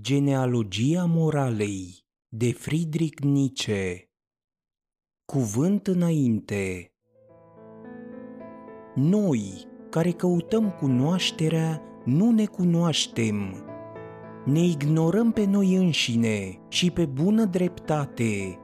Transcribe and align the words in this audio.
Genealogia 0.00 1.04
moralei 1.04 2.04
de 2.28 2.52
Friedrich 2.52 3.22
Nietzsche 3.22 4.10
Cuvânt 5.24 5.86
înainte 5.86 6.92
Noi, 8.94 9.66
care 9.90 10.10
căutăm 10.10 10.70
cunoașterea, 10.70 11.82
nu 12.04 12.30
ne 12.30 12.44
cunoaștem. 12.44 13.64
Ne 14.44 14.64
ignorăm 14.64 15.32
pe 15.32 15.44
noi 15.44 15.74
înșine 15.74 16.58
și 16.68 16.90
pe 16.90 17.06
bună 17.06 17.44
dreptate. 17.44 18.58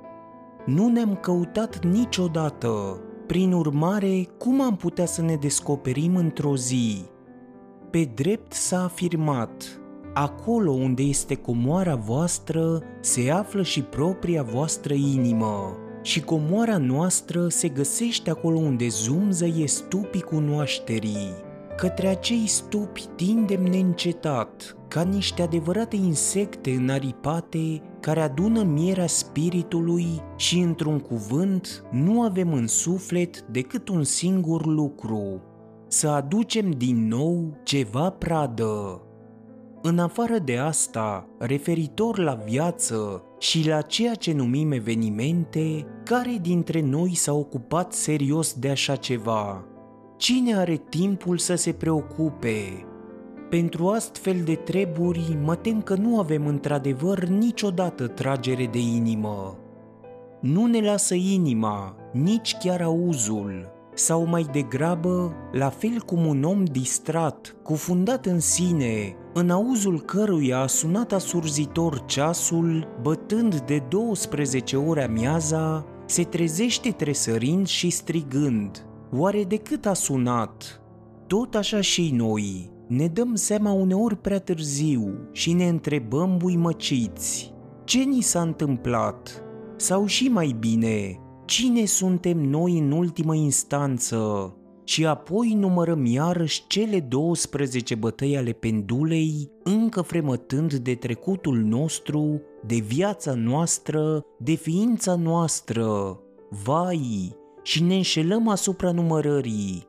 Nu 0.67 0.89
ne-am 0.89 1.17
căutat 1.17 1.85
niciodată. 1.85 3.01
Prin 3.27 3.53
urmare, 3.53 4.29
cum 4.39 4.61
am 4.61 4.77
putea 4.77 5.07
să 5.07 5.23
ne 5.23 5.37
descoperim 5.37 6.17
într-o 6.17 6.57
zi? 6.57 7.05
Pe 7.91 8.11
drept 8.15 8.53
s-a 8.53 8.83
afirmat, 8.85 9.83
acolo 10.23 10.71
unde 10.73 11.03
este 11.03 11.35
comoara 11.35 11.95
voastră 11.95 12.83
se 13.01 13.31
află 13.31 13.63
și 13.63 13.83
propria 13.83 14.43
voastră 14.43 14.95
inimă. 14.95 15.77
Și 16.03 16.21
comoara 16.21 16.77
noastră 16.77 17.49
se 17.49 17.69
găsește 17.69 18.31
acolo 18.31 18.59
unde 18.59 18.89
zumzăie 18.89 19.67
stupii 19.67 20.21
cunoașterii. 20.21 21.35
Către 21.77 22.09
acei 22.09 22.47
stupi 22.47 23.07
tindem 23.17 23.63
neîncetat, 23.63 24.77
ca 24.89 25.03
niște 25.03 25.43
adevărate 25.43 25.97
insecte 25.97 26.71
înaripate 26.71 27.83
care 28.01 28.21
adună 28.21 28.63
mierea 28.63 29.07
spiritului 29.07 30.07
și, 30.37 30.59
într-un 30.59 30.99
cuvânt, 30.99 31.85
nu 31.91 32.23
avem 32.23 32.53
în 32.53 32.67
suflet 32.67 33.41
decât 33.41 33.89
un 33.89 34.05
singur 34.05 34.67
lucru, 34.67 35.43
să 35.89 36.09
aducem 36.09 36.71
din 36.71 37.09
nou 37.09 37.61
ceva 37.63 38.11
pradă. 38.11 39.03
În 39.83 39.99
afară 39.99 40.39
de 40.39 40.57
asta, 40.57 41.29
referitor 41.39 42.19
la 42.19 42.35
viață 42.35 43.23
și 43.39 43.69
la 43.69 43.81
ceea 43.81 44.15
ce 44.15 44.33
numim 44.33 44.73
evenimente, 44.73 45.87
care 46.05 46.39
dintre 46.43 46.81
noi 46.81 47.15
s-a 47.15 47.33
ocupat 47.33 47.93
serios 47.93 48.55
de 48.55 48.69
așa 48.69 48.97
ceva? 48.97 49.65
Cine 50.17 50.57
are 50.57 50.77
timpul 50.89 51.39
să 51.39 51.55
se 51.55 51.73
preocupe? 51.73 52.87
Pentru 53.51 53.89
astfel 53.89 54.37
de 54.45 54.55
treburi, 54.55 55.39
mă 55.45 55.55
tem 55.57 55.83
că 55.83 55.95
nu 55.95 56.19
avem 56.19 56.47
într-adevăr 56.47 57.25
niciodată 57.25 58.07
tragere 58.07 58.67
de 58.67 58.79
inimă. 58.79 59.59
Nu 60.41 60.67
ne 60.67 60.81
lasă 60.81 61.15
inima, 61.15 61.97
nici 62.13 62.57
chiar 62.57 62.83
auzul, 62.83 63.77
sau 63.95 64.27
mai 64.27 64.47
degrabă, 64.53 65.33
la 65.53 65.69
fel 65.69 66.01
cum 66.07 66.27
un 66.27 66.43
om 66.43 66.65
distrat, 66.65 67.57
cufundat 67.63 68.27
în 68.27 68.41
sine, 68.41 69.17
în 69.33 69.51
auzul 69.51 70.01
căruia 70.01 70.59
a 70.59 70.67
sunat 70.67 71.13
asurzitor 71.13 72.05
ceasul, 72.07 72.89
bătând 73.03 73.61
de 73.61 73.83
12 73.89 74.77
ore 74.77 75.05
amiaza, 75.05 75.87
se 76.07 76.23
trezește 76.23 76.91
tresărind 76.91 77.67
și 77.67 77.91
strigând. 77.91 78.87
Oare 79.13 79.45
de 79.45 79.57
cât 79.57 79.87
a 79.87 79.95
sunat? 79.95 80.83
Tot 81.27 81.55
așa 81.55 81.81
și 81.81 82.11
noi, 82.15 82.71
ne 82.87 83.07
dăm 83.07 83.35
seama 83.35 83.73
uneori 83.73 84.17
prea 84.17 84.39
târziu 84.39 85.29
și 85.33 85.53
ne 85.53 85.69
întrebăm 85.69 86.37
buimăciți. 86.37 87.53
Ce 87.85 87.99
ni 87.99 88.21
s-a 88.21 88.41
întâmplat? 88.41 89.43
Sau 89.77 90.07
și 90.07 90.29
mai 90.29 90.57
bine, 90.59 91.21
cine 91.45 91.85
suntem 91.85 92.39
noi 92.39 92.79
în 92.79 92.93
ultimă 92.93 93.35
instanță? 93.35 94.53
Și 94.89 95.07
apoi 95.07 95.55
numărăm 95.55 96.05
iarăși 96.05 96.65
cele 96.67 97.01
12 97.01 97.95
bătăi 97.95 98.37
ale 98.37 98.53
pendulei, 98.53 99.51
încă 99.63 100.01
fremătând 100.01 100.75
de 100.75 100.95
trecutul 100.95 101.57
nostru, 101.57 102.43
de 102.67 102.77
viața 102.77 103.35
noastră, 103.35 104.25
de 104.39 104.55
ființa 104.55 105.15
noastră. 105.15 106.19
Vai, 106.65 107.37
și 107.63 107.83
ne 107.83 107.95
înșelăm 107.95 108.49
asupra 108.49 108.91
numărării. 108.91 109.87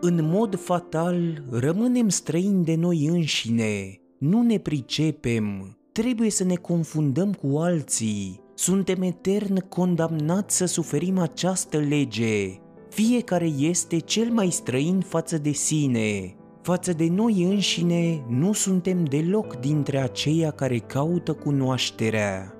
În 0.00 0.28
mod 0.30 0.58
fatal, 0.58 1.44
rămânem 1.50 2.08
străini 2.08 2.64
de 2.64 2.74
noi 2.74 3.06
înșine, 3.06 4.00
nu 4.18 4.42
ne 4.42 4.58
pricepem, 4.58 5.76
trebuie 5.92 6.30
să 6.30 6.44
ne 6.44 6.54
confundăm 6.54 7.32
cu 7.32 7.58
alții, 7.58 8.40
suntem 8.54 9.02
etern 9.02 9.68
condamnați 9.68 10.56
să 10.56 10.64
suferim 10.64 11.18
această 11.18 11.78
lege. 11.78 12.60
Fiecare 12.98 13.46
este 13.58 13.98
cel 13.98 14.30
mai 14.30 14.50
străin 14.50 15.00
față 15.00 15.38
de 15.38 15.50
sine. 15.50 16.34
Față 16.62 16.92
de 16.92 17.08
noi 17.08 17.42
înșine, 17.42 18.24
nu 18.28 18.52
suntem 18.52 19.04
deloc 19.04 19.56
dintre 19.56 19.98
aceia 19.98 20.50
care 20.50 20.78
caută 20.78 21.32
cunoașterea. 21.32 22.54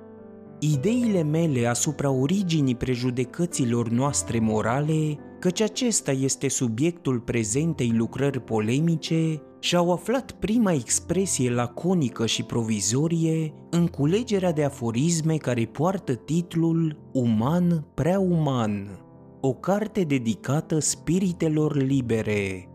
Ideile 0.59 1.23
mele 1.23 1.65
asupra 1.65 2.11
originii 2.11 2.75
prejudecăților 2.75 3.89
noastre 3.89 4.39
morale, 4.39 5.17
căci 5.39 5.61
acesta 5.61 6.11
este 6.11 6.47
subiectul 6.47 7.19
prezentei 7.19 7.91
lucrări 7.95 8.41
polemice, 8.41 9.41
și-au 9.59 9.91
aflat 9.91 10.31
prima 10.31 10.71
expresie 10.71 11.51
laconică 11.51 12.25
și 12.25 12.43
provizorie 12.43 13.53
în 13.69 13.87
culegerea 13.87 14.51
de 14.51 14.63
aforisme 14.63 15.35
care 15.35 15.65
poartă 15.65 16.13
titlul 16.13 17.09
Uman 17.11 17.85
prea 17.93 18.19
uman, 18.19 18.99
o 19.41 19.53
carte 19.53 20.03
dedicată 20.03 20.79
spiritelor 20.79 21.75
libere. 21.75 22.69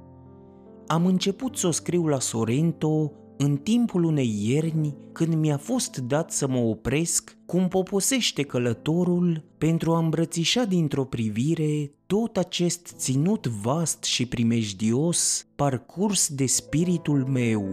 Am 0.86 1.06
început 1.06 1.56
să 1.56 1.66
o 1.66 1.70
scriu 1.70 2.06
la 2.06 2.20
Sorrento 2.20 3.12
în 3.36 3.56
timpul 3.56 4.04
unei 4.04 4.38
ierni 4.42 4.97
când 5.12 5.34
mi-a 5.34 5.56
fost 5.56 5.97
dat 5.97 6.32
să 6.32 6.48
mă 6.48 6.58
opresc 6.58 7.36
cum 7.47 7.69
poposește 7.69 8.42
călătorul 8.42 9.44
pentru 9.58 9.92
a 9.92 9.98
îmbrățișa 9.98 10.64
dintr-o 10.64 11.04
privire 11.04 11.92
tot 12.06 12.36
acest 12.36 12.92
ținut 12.96 13.46
vast 13.46 14.04
și 14.04 14.26
primejdios 14.26 15.46
parcurs 15.56 16.28
de 16.28 16.46
spiritul 16.46 17.26
meu. 17.26 17.64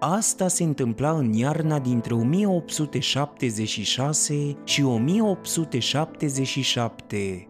Asta 0.00 0.48
se 0.48 0.62
întâmpla 0.62 1.10
în 1.10 1.32
iarna 1.32 1.78
dintre 1.78 2.14
1876 2.14 4.56
și 4.64 4.82
1877. 4.82 7.46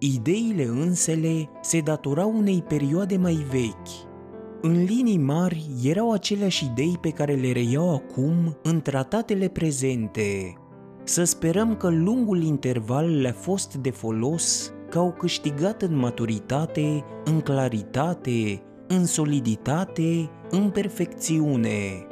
Ideile 0.00 0.64
însele 0.64 1.48
se 1.60 1.80
datorau 1.80 2.36
unei 2.36 2.62
perioade 2.68 3.16
mai 3.16 3.46
vechi, 3.50 4.06
în 4.60 4.84
linii 4.84 5.18
mari 5.18 5.66
erau 5.84 6.12
aceleași 6.12 6.64
idei 6.64 6.98
pe 7.00 7.10
care 7.10 7.34
le 7.34 7.52
reiau 7.52 7.94
acum 7.94 8.56
în 8.62 8.80
tratatele 8.80 9.48
prezente. 9.48 10.54
Să 11.04 11.24
sperăm 11.24 11.76
că 11.76 11.88
lungul 11.88 12.42
interval 12.42 13.20
le-a 13.20 13.32
fost 13.32 13.74
de 13.74 13.90
folos, 13.90 14.72
că 14.90 14.98
au 14.98 15.12
câștigat 15.12 15.82
în 15.82 15.96
maturitate, 15.96 17.04
în 17.24 17.40
claritate, 17.40 18.62
în 18.88 19.06
soliditate, 19.06 20.30
în 20.50 20.70
perfecțiune. 20.70 22.06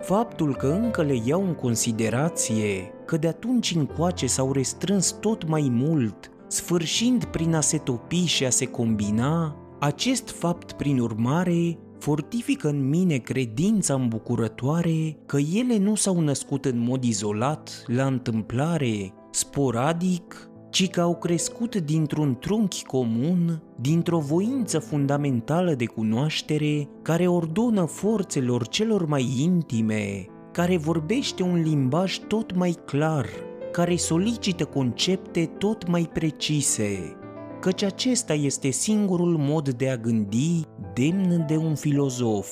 Faptul 0.00 0.56
că 0.56 0.66
încă 0.66 1.02
le 1.02 1.16
iau 1.24 1.46
în 1.46 1.54
considerație, 1.54 2.92
că 3.06 3.16
de 3.16 3.28
atunci 3.28 3.74
încoace 3.74 4.26
s-au 4.26 4.52
restrâns 4.52 5.10
tot 5.20 5.48
mai 5.48 5.68
mult, 5.70 6.30
sfârșind 6.52 7.24
prin 7.24 7.54
a 7.54 7.60
se 7.60 7.78
topi 7.78 8.24
și 8.24 8.44
a 8.44 8.50
se 8.50 8.66
combina, 8.66 9.56
acest 9.80 10.28
fapt, 10.30 10.72
prin 10.72 10.98
urmare, 10.98 11.78
fortifică 11.98 12.68
în 12.68 12.88
mine 12.88 13.16
credința 13.16 13.94
îmbucurătoare 13.94 15.16
că 15.26 15.38
ele 15.54 15.78
nu 15.78 15.94
s-au 15.94 16.20
născut 16.20 16.64
în 16.64 16.78
mod 16.78 17.04
izolat, 17.04 17.82
la 17.86 18.06
întâmplare, 18.06 19.12
sporadic, 19.30 20.50
ci 20.70 20.90
că 20.90 21.00
au 21.00 21.16
crescut 21.16 21.76
dintr-un 21.76 22.36
trunchi 22.40 22.84
comun, 22.84 23.62
dintr-o 23.80 24.18
voință 24.18 24.78
fundamentală 24.78 25.74
de 25.74 25.86
cunoaștere 25.86 26.88
care 27.02 27.26
ordonă 27.26 27.84
forțelor 27.84 28.68
celor 28.68 29.06
mai 29.06 29.32
intime, 29.38 30.26
care 30.52 30.76
vorbește 30.76 31.42
un 31.42 31.62
limbaj 31.62 32.18
tot 32.18 32.54
mai 32.54 32.76
clar, 32.84 33.26
care 33.72 33.96
solicită 33.96 34.64
concepte 34.64 35.50
tot 35.58 35.88
mai 35.88 36.10
precise, 36.12 37.16
căci 37.60 37.82
acesta 37.82 38.34
este 38.34 38.70
singurul 38.70 39.36
mod 39.38 39.68
de 39.68 39.88
a 39.88 39.96
gândi 39.96 40.62
demn 40.94 41.44
de 41.46 41.56
un 41.56 41.74
filozof. 41.74 42.48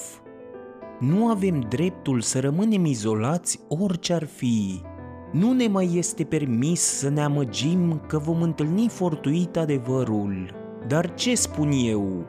Nu 1.00 1.28
avem 1.28 1.60
dreptul 1.68 2.20
să 2.20 2.40
rămânem 2.40 2.84
izolați 2.84 3.60
orice 3.68 4.12
ar 4.12 4.24
fi. 4.24 4.80
Nu 5.32 5.52
ne 5.52 5.66
mai 5.66 5.90
este 5.94 6.24
permis 6.24 6.80
să 6.80 7.08
ne 7.08 7.20
amăgim 7.20 8.02
că 8.06 8.18
vom 8.18 8.42
întâlni 8.42 8.88
fortuit 8.88 9.56
adevărul. 9.56 10.54
Dar 10.86 11.14
ce 11.14 11.34
spun 11.34 11.70
eu? 11.70 12.26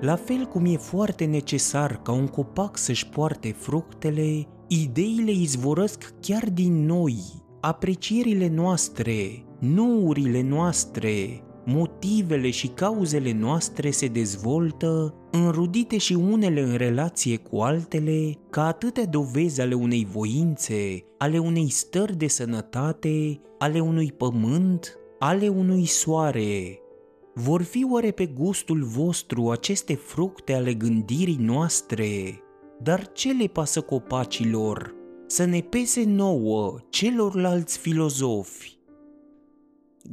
La 0.00 0.16
fel 0.16 0.44
cum 0.44 0.64
e 0.64 0.76
foarte 0.76 1.24
necesar 1.24 2.00
ca 2.02 2.12
un 2.12 2.26
copac 2.26 2.76
să-și 2.78 3.08
poarte 3.08 3.54
fructele, 3.58 4.46
ideile 4.66 5.30
izvorăsc 5.30 6.14
chiar 6.20 6.50
din 6.50 6.86
noi, 6.86 7.43
aprecierile 7.66 8.48
noastre, 8.48 9.44
nourile 9.58 10.42
noastre, 10.42 11.42
motivele 11.64 12.50
și 12.50 12.68
cauzele 12.68 13.32
noastre 13.32 13.90
se 13.90 14.06
dezvoltă, 14.06 15.14
înrudite 15.30 15.98
și 15.98 16.12
unele 16.12 16.60
în 16.60 16.76
relație 16.76 17.36
cu 17.36 17.56
altele, 17.56 18.32
ca 18.50 18.66
atâtea 18.66 19.06
dovezi 19.06 19.60
ale 19.60 19.74
unei 19.74 20.06
voințe, 20.10 21.04
ale 21.18 21.38
unei 21.38 21.68
stări 21.68 22.16
de 22.16 22.26
sănătate, 22.26 23.40
ale 23.58 23.80
unui 23.80 24.12
pământ, 24.12 24.98
ale 25.18 25.48
unui 25.48 25.84
soare. 25.84 26.78
Vor 27.34 27.62
fi 27.62 27.86
oare 27.90 28.10
pe 28.10 28.26
gustul 28.26 28.82
vostru 28.82 29.50
aceste 29.50 29.94
fructe 29.94 30.52
ale 30.52 30.74
gândirii 30.74 31.38
noastre? 31.40 32.40
Dar 32.82 33.12
ce 33.12 33.32
le 33.32 33.46
pasă 33.46 33.80
copacilor? 33.80 35.02
Să 35.26 35.44
ne 35.44 35.60
pese 35.60 36.04
nouă, 36.04 36.78
celorlalți 36.88 37.78
filozofi, 37.78 38.78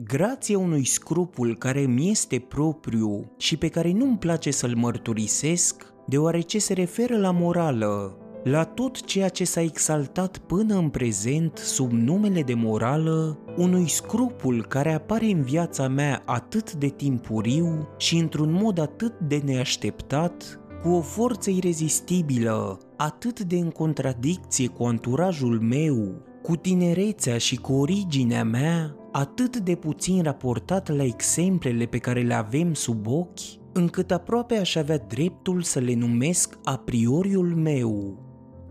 grație 0.03 0.55
unui 0.55 0.85
scrupul 0.85 1.57
care 1.57 1.81
mi 1.81 2.09
este 2.09 2.39
propriu 2.39 3.31
și 3.37 3.57
pe 3.57 3.67
care 3.67 3.91
nu-mi 3.91 4.17
place 4.17 4.51
să-l 4.51 4.75
mărturisesc, 4.75 5.85
deoarece 6.07 6.59
se 6.59 6.73
referă 6.73 7.17
la 7.17 7.31
morală, 7.31 8.17
la 8.43 8.63
tot 8.63 9.05
ceea 9.05 9.29
ce 9.29 9.43
s-a 9.43 9.61
exaltat 9.61 10.37
până 10.37 10.75
în 10.75 10.89
prezent 10.89 11.57
sub 11.57 11.91
numele 11.91 12.41
de 12.41 12.53
morală, 12.53 13.39
unui 13.57 13.89
scrupul 13.89 14.65
care 14.65 14.93
apare 14.93 15.25
în 15.25 15.41
viața 15.43 15.87
mea 15.87 16.23
atât 16.25 16.73
de 16.73 16.87
timpuriu 16.87 17.87
și 17.97 18.17
într-un 18.17 18.51
mod 18.51 18.79
atât 18.79 19.19
de 19.19 19.41
neașteptat, 19.45 20.60
cu 20.83 20.89
o 20.89 21.01
forță 21.01 21.49
irezistibilă, 21.49 22.79
atât 22.97 23.39
de 23.39 23.57
în 23.57 23.69
contradicție 23.69 24.67
cu 24.67 24.83
anturajul 24.83 25.59
meu, 25.59 26.21
cu 26.41 26.55
tinerețea 26.55 27.37
și 27.37 27.55
cu 27.55 27.73
originea 27.73 28.43
mea, 28.43 28.95
atât 29.11 29.57
de 29.57 29.75
puțin 29.75 30.21
raportat 30.23 30.95
la 30.95 31.03
exemplele 31.03 31.85
pe 31.85 31.97
care 31.97 32.21
le 32.21 32.33
avem 32.33 32.73
sub 32.73 33.07
ochi, 33.07 33.39
încât 33.73 34.11
aproape 34.11 34.57
aș 34.57 34.75
avea 34.75 34.97
dreptul 34.97 35.61
să 35.61 35.79
le 35.79 35.93
numesc 35.93 36.57
a 36.63 36.77
prioriul 36.77 37.55
meu. 37.55 38.19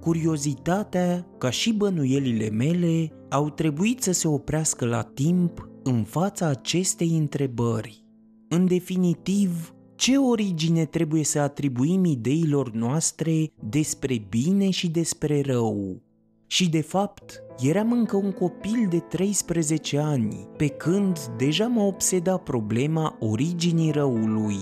Curiozitatea, 0.00 1.26
ca 1.38 1.50
și 1.50 1.72
bănuielile 1.72 2.50
mele, 2.50 3.12
au 3.28 3.50
trebuit 3.50 4.02
să 4.02 4.12
se 4.12 4.28
oprească 4.28 4.84
la 4.86 5.02
timp 5.02 5.68
în 5.82 6.02
fața 6.02 6.46
acestei 6.46 7.16
întrebări. 7.18 8.04
În 8.48 8.66
definitiv, 8.66 9.74
ce 10.00 10.16
origine 10.16 10.84
trebuie 10.84 11.24
să 11.24 11.38
atribuim 11.38 12.04
ideilor 12.04 12.70
noastre 12.70 13.52
despre 13.68 14.26
bine 14.28 14.70
și 14.70 14.88
despre 14.88 15.40
rău? 15.40 16.02
Și 16.46 16.68
de 16.68 16.80
fapt, 16.80 17.42
eram 17.58 17.92
încă 17.92 18.16
un 18.16 18.32
copil 18.32 18.86
de 18.88 18.98
13 18.98 19.98
ani, 19.98 20.48
pe 20.56 20.68
când 20.68 21.18
deja 21.36 21.66
mă 21.66 21.82
obseda 21.82 22.36
problema 22.36 23.16
originii 23.18 23.90
răului. 23.90 24.58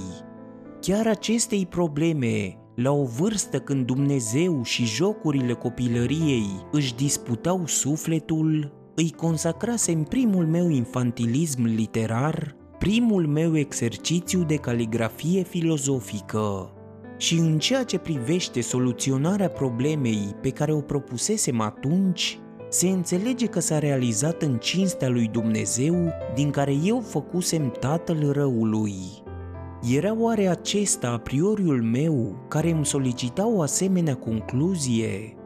Chiar 0.80 1.06
acestei 1.06 1.66
probleme, 1.66 2.56
la 2.74 2.90
o 2.90 3.04
vârstă 3.04 3.58
când 3.58 3.86
Dumnezeu 3.86 4.62
și 4.62 4.84
jocurile 4.84 5.52
copilăriei 5.52 6.46
își 6.72 6.94
disputau 6.94 7.66
sufletul, 7.66 8.72
îi 8.94 9.10
consacrasem 9.10 10.02
primul 10.02 10.46
meu 10.46 10.68
infantilism 10.68 11.64
literar, 11.64 12.57
primul 12.78 13.26
meu 13.26 13.56
exercițiu 13.56 14.42
de 14.42 14.56
caligrafie 14.56 15.42
filozofică 15.42 16.72
și 17.16 17.34
în 17.34 17.58
ceea 17.58 17.84
ce 17.84 17.98
privește 17.98 18.60
soluționarea 18.60 19.48
problemei 19.48 20.36
pe 20.40 20.50
care 20.50 20.72
o 20.72 20.80
propusesem 20.80 21.60
atunci, 21.60 22.38
se 22.68 22.88
înțelege 22.88 23.46
că 23.46 23.60
s-a 23.60 23.78
realizat 23.78 24.42
în 24.42 24.56
cinstea 24.56 25.08
lui 25.08 25.28
Dumnezeu 25.28 26.12
din 26.34 26.50
care 26.50 26.74
eu 26.84 27.00
făcusem 27.00 27.70
tatăl 27.80 28.32
răului. 28.32 28.94
Era 29.94 30.14
oare 30.18 30.46
acesta 30.46 31.10
a 31.10 31.18
prioriul 31.18 31.82
meu 31.82 32.44
care 32.48 32.70
îmi 32.70 32.86
solicita 32.86 33.46
o 33.46 33.60
asemenea 33.60 34.14
concluzie? 34.14 35.36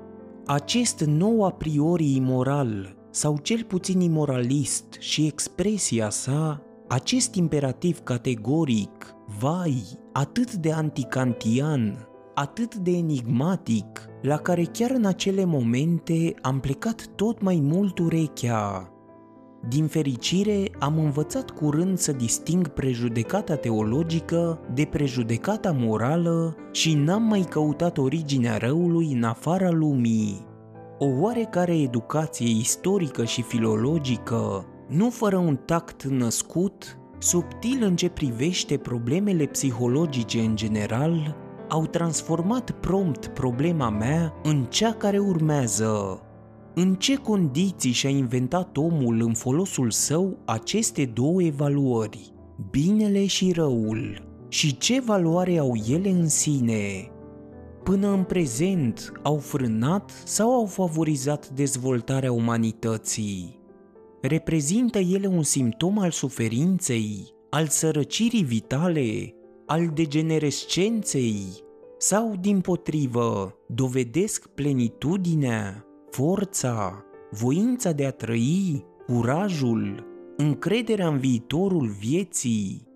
Acest 0.47 1.01
nou 1.01 1.45
a 1.45 1.51
priori 1.51 2.15
imoral, 2.15 2.97
sau 3.11 3.39
cel 3.43 3.65
puțin 3.65 4.01
imoralist 4.01 4.97
și 4.99 5.27
expresia 5.27 6.11
sa, 6.11 6.63
acest 6.93 7.35
imperativ 7.35 8.01
categoric, 8.03 9.15
vai, 9.39 9.83
atât 10.13 10.55
de 10.55 10.73
anticantian, 10.73 12.09
atât 12.35 12.75
de 12.75 12.91
enigmatic, 12.91 14.09
la 14.23 14.37
care 14.37 14.63
chiar 14.63 14.91
în 14.91 15.05
acele 15.05 15.45
momente 15.45 16.35
am 16.43 16.61
plecat 16.61 17.07
tot 17.17 17.43
mai 17.43 17.61
mult 17.63 17.99
urechea. 17.99 18.93
Din 19.69 19.87
fericire, 19.87 20.71
am 20.79 20.99
învățat 20.99 21.51
curând 21.51 21.99
să 21.99 22.13
disting 22.13 22.69
prejudecata 22.69 23.57
teologică 23.57 24.61
de 24.75 24.85
prejudecata 24.85 25.75
morală 25.79 26.57
și 26.73 26.95
n-am 26.95 27.23
mai 27.23 27.47
căutat 27.49 27.99
originea 27.99 28.57
răului 28.57 29.13
în 29.13 29.23
afara 29.23 29.71
lumii. 29.71 30.47
O 30.99 31.07
oarecare 31.21 31.79
educație 31.79 32.49
istorică 32.49 33.25
și 33.25 33.43
filologică, 33.43 34.67
nu 34.89 35.11
fără 35.11 35.37
un 35.37 35.57
tact 35.57 36.03
născut, 36.03 36.99
subtil 37.19 37.83
în 37.83 37.97
ce 37.97 38.09
privește 38.09 38.77
problemele 38.77 39.45
psihologice 39.45 40.41
în 40.41 40.57
general, 40.57 41.37
au 41.69 41.87
transformat 41.87 42.71
prompt 42.71 43.27
problema 43.27 43.91
mea 43.91 44.35
în 44.43 44.65
cea 44.65 44.93
care 44.93 45.19
urmează. 45.19 46.21
În 46.75 46.95
ce 46.95 47.17
condiții 47.17 47.93
și-a 47.93 48.09
inventat 48.09 48.77
omul 48.77 49.21
în 49.21 49.35
folosul 49.35 49.91
său 49.91 50.39
aceste 50.45 51.05
două 51.05 51.43
evaluări, 51.43 52.33
binele 52.71 53.27
și 53.27 53.53
răul, 53.53 54.31
și 54.49 54.77
ce 54.79 55.01
valoare 55.01 55.59
au 55.59 55.73
ele 55.89 56.11
în 56.11 56.29
sine? 56.29 57.11
Până 57.83 58.09
în 58.13 58.23
prezent 58.23 59.13
au 59.23 59.37
frânat 59.37 60.11
sau 60.25 60.53
au 60.53 60.67
favorizat 60.67 61.49
dezvoltarea 61.49 62.33
umanității? 62.33 63.62
Reprezintă 64.23 64.99
ele 64.99 65.27
un 65.27 65.43
simptom 65.43 65.99
al 65.99 66.11
suferinței, 66.11 67.35
al 67.51 67.67
sărăcirii 67.67 68.43
vitale, 68.43 69.35
al 69.67 69.91
degenerescenței 69.95 71.45
sau, 71.99 72.37
din 72.41 72.61
potrivă, 72.61 73.55
dovedesc 73.69 74.47
plenitudinea, 74.47 75.87
forța, 76.11 77.05
voința 77.31 77.93
de 77.93 78.07
a 78.07 78.11
trăi, 78.11 78.85
curajul, 79.07 80.07
încrederea 80.37 81.09
în 81.09 81.19
viitorul 81.19 81.89
vieții. 82.01 82.87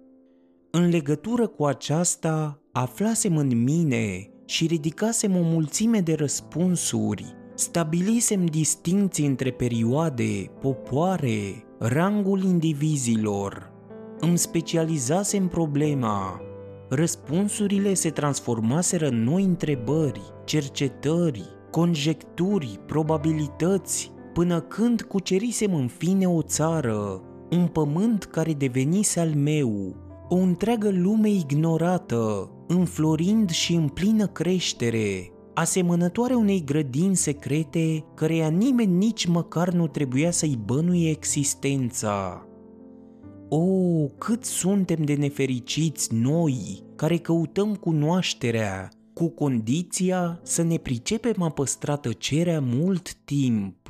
În 0.71 0.89
legătură 0.89 1.47
cu 1.47 1.65
aceasta, 1.65 2.61
aflasem 2.73 3.37
în 3.37 3.63
mine 3.63 4.31
și 4.45 4.67
ridicasem 4.67 5.37
o 5.37 5.43
mulțime 5.43 6.01
de 6.01 6.15
răspunsuri, 6.15 7.35
stabilisem 7.57 8.47
distinții 8.47 9.27
între 9.27 9.51
perioade, 9.51 10.51
popoare, 10.61 11.65
rangul 11.79 12.43
indivizilor. 12.43 13.73
Îmi 14.21 14.39
specializasem 14.39 15.49
problema, 15.49 16.41
Răspunsurile 16.89 17.95
se 17.95 18.11
transformaseră 18.11 19.09
în 19.09 19.23
noi 19.23 19.43
întrebări, 19.43 20.21
cercetări, 20.45 21.45
conjecturi, 21.71 22.81
probabilități, 22.87 24.13
până 24.33 24.61
când 24.61 25.03
cucerisem 25.03 25.75
în 25.75 25.89
fine 25.89 26.27
o 26.27 26.43
țară, 26.43 27.23
un 27.51 27.67
pământ 27.67 28.25
care 28.25 28.53
devenise 28.53 29.21
al 29.21 29.35
meu, 29.35 29.97
o 30.29 30.37
întreagă 30.37 30.91
lume 30.91 31.29
ignorată, 31.29 32.51
înflorind 32.67 33.51
și 33.51 33.75
în 33.75 33.89
plină 33.89 34.27
creștere, 34.27 35.31
asemănătoare 35.57 36.35
unei 36.35 36.65
grădini 36.65 37.17
secrete 37.17 38.05
căreia 38.15 38.49
nimeni 38.49 38.93
nici 38.93 39.27
măcar 39.27 39.71
nu 39.71 39.87
trebuia 39.87 40.31
să-i 40.31 40.59
bănuie 40.65 41.11
existența. 41.11 42.47
O, 43.49 43.57
oh, 43.57 44.11
cât 44.19 44.45
suntem 44.45 45.05
de 45.05 45.15
nefericiți 45.15 46.15
noi, 46.15 46.83
care 46.97 47.17
căutăm 47.17 47.75
cunoașterea, 47.75 48.89
cu 49.15 49.29
condiția 49.29 50.41
să 50.43 50.63
ne 50.63 50.77
pricepem 50.77 51.43
a 51.43 51.49
păstra 51.49 51.97
tăcerea 51.97 52.61
mult 52.61 53.15
timp. 53.15 53.86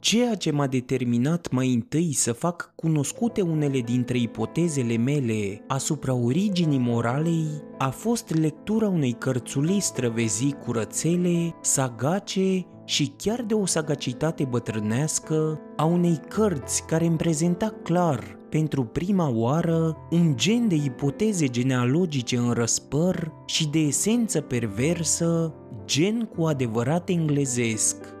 Ceea 0.00 0.34
ce 0.34 0.50
m-a 0.50 0.66
determinat 0.66 1.50
mai 1.50 1.72
întâi 1.72 2.12
să 2.12 2.32
fac 2.32 2.72
cunoscute 2.74 3.40
unele 3.40 3.80
dintre 3.80 4.18
ipotezele 4.18 4.96
mele 4.96 5.64
asupra 5.66 6.14
originii 6.14 6.78
moralei 6.78 7.46
a 7.78 7.88
fost 7.88 8.34
lectura 8.34 8.88
unei 8.88 9.12
cărțulii 9.12 9.80
străvezii 9.80 10.56
curățele, 10.64 11.54
sagace 11.60 12.66
și 12.84 13.12
chiar 13.16 13.42
de 13.42 13.54
o 13.54 13.66
sagacitate 13.66 14.44
bătrânească 14.44 15.60
a 15.76 15.84
unei 15.84 16.20
cărți 16.28 16.86
care 16.86 17.06
îmi 17.06 17.16
prezenta 17.16 17.74
clar, 17.82 18.38
pentru 18.48 18.84
prima 18.84 19.30
oară, 19.30 19.96
un 20.10 20.36
gen 20.36 20.68
de 20.68 20.74
ipoteze 20.74 21.46
genealogice 21.46 22.36
în 22.36 22.50
răspăr 22.50 23.32
și 23.46 23.68
de 23.68 23.78
esență 23.78 24.40
perversă, 24.40 25.54
gen 25.84 26.24
cu 26.36 26.44
adevărat 26.44 27.08
englezesc. 27.08 28.16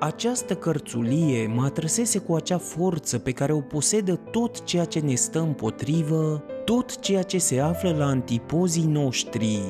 Această 0.00 0.54
cărțulie 0.54 1.46
mă 1.46 1.64
atrăsese 1.64 2.18
cu 2.18 2.34
acea 2.34 2.58
forță 2.58 3.18
pe 3.18 3.32
care 3.32 3.52
o 3.52 3.60
posedă 3.60 4.14
tot 4.14 4.64
ceea 4.64 4.84
ce 4.84 5.00
ne 5.00 5.14
stă 5.14 5.40
împotrivă, 5.40 6.44
tot 6.64 7.00
ceea 7.00 7.22
ce 7.22 7.38
se 7.38 7.60
află 7.60 7.94
la 7.96 8.06
antipozii 8.06 8.86
noștri. 8.86 9.60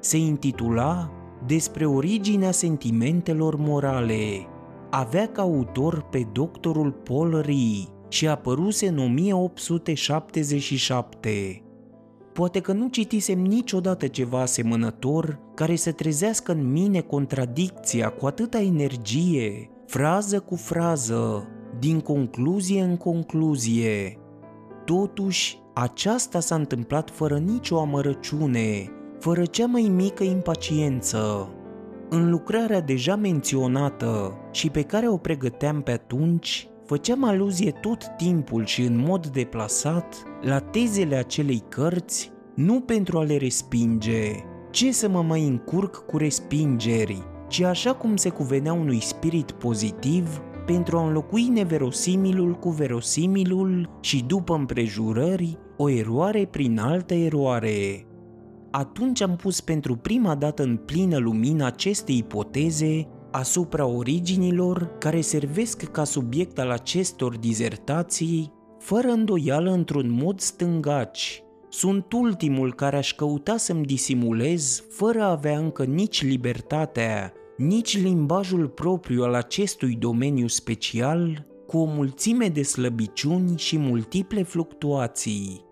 Se 0.00 0.16
intitula 0.16 1.10
Despre 1.46 1.86
originea 1.86 2.50
sentimentelor 2.50 3.56
morale. 3.56 4.46
Avea 4.90 5.28
ca 5.28 5.42
autor 5.42 6.06
pe 6.10 6.26
doctorul 6.32 6.90
Paul 6.90 7.40
Rie 7.40 7.88
și 8.08 8.28
apăruse 8.28 8.88
în 8.88 8.98
1877. 8.98 11.63
Poate 12.34 12.60
că 12.60 12.72
nu 12.72 12.88
citisem 12.88 13.38
niciodată 13.38 14.06
ceva 14.06 14.40
asemănător 14.40 15.38
care 15.54 15.76
să 15.76 15.92
trezească 15.92 16.52
în 16.52 16.72
mine 16.72 17.00
contradicția 17.00 18.08
cu 18.08 18.26
atâta 18.26 18.60
energie, 18.60 19.70
frază 19.86 20.40
cu 20.40 20.56
frază, 20.56 21.48
din 21.78 22.00
concluzie 22.00 22.82
în 22.82 22.96
concluzie. 22.96 24.18
Totuși, 24.84 25.58
aceasta 25.74 26.40
s-a 26.40 26.54
întâmplat 26.54 27.10
fără 27.10 27.38
nicio 27.38 27.80
amărăciune, 27.80 28.90
fără 29.18 29.44
cea 29.44 29.66
mai 29.66 29.92
mică 29.94 30.24
impaciență. 30.24 31.48
În 32.08 32.30
lucrarea 32.30 32.80
deja 32.80 33.16
menționată 33.16 34.36
și 34.50 34.70
pe 34.70 34.82
care 34.82 35.08
o 35.08 35.16
pregăteam 35.16 35.82
pe 35.82 35.90
atunci, 35.90 36.68
făceam 36.86 37.24
aluzie 37.24 37.70
tot 37.70 38.06
timpul 38.16 38.64
și 38.64 38.82
în 38.82 39.04
mod 39.06 39.26
deplasat 39.26 40.14
la 40.42 40.58
tezele 40.58 41.16
acelei 41.16 41.62
cărți, 41.68 42.32
nu 42.54 42.80
pentru 42.80 43.18
a 43.18 43.22
le 43.22 43.36
respinge, 43.36 44.30
ce 44.70 44.92
să 44.92 45.08
mă 45.08 45.22
mai 45.22 45.46
încurc 45.46 45.96
cu 46.06 46.16
respingeri, 46.16 47.22
ci 47.48 47.60
așa 47.60 47.94
cum 47.94 48.16
se 48.16 48.28
cuvenea 48.28 48.72
unui 48.72 49.00
spirit 49.00 49.50
pozitiv 49.50 50.42
pentru 50.66 50.98
a 50.98 51.06
înlocui 51.06 51.48
neverosimilul 51.48 52.52
cu 52.52 52.70
verosimilul 52.70 53.98
și 54.00 54.24
după 54.24 54.54
împrejurări 54.54 55.58
o 55.76 55.90
eroare 55.90 56.46
prin 56.50 56.78
altă 56.78 57.14
eroare. 57.14 58.06
Atunci 58.70 59.20
am 59.20 59.36
pus 59.36 59.60
pentru 59.60 59.96
prima 59.96 60.34
dată 60.34 60.62
în 60.62 60.76
plină 60.76 61.16
lumină 61.16 61.64
aceste 61.64 62.12
ipoteze 62.12 63.06
asupra 63.34 63.86
originilor 63.86 64.98
care 64.98 65.20
servesc 65.20 65.82
ca 65.82 66.04
subiect 66.04 66.58
al 66.58 66.70
acestor 66.70 67.36
dizertații, 67.36 68.52
fără 68.78 69.08
îndoială 69.08 69.70
într-un 69.70 70.10
mod 70.10 70.40
stângaci. 70.40 71.42
Sunt 71.68 72.12
ultimul 72.12 72.74
care 72.74 72.96
aș 72.96 73.14
căuta 73.14 73.56
să-mi 73.56 73.84
disimulez, 73.84 74.84
fără 74.90 75.22
a 75.22 75.30
avea 75.30 75.58
încă 75.58 75.84
nici 75.84 76.22
libertatea, 76.22 77.32
nici 77.56 78.02
limbajul 78.02 78.68
propriu 78.68 79.22
al 79.22 79.34
acestui 79.34 79.94
domeniu 79.94 80.46
special, 80.46 81.46
cu 81.66 81.78
o 81.78 81.84
mulțime 81.84 82.48
de 82.48 82.62
slăbiciuni 82.62 83.58
și 83.58 83.78
multiple 83.78 84.42
fluctuații. 84.42 85.64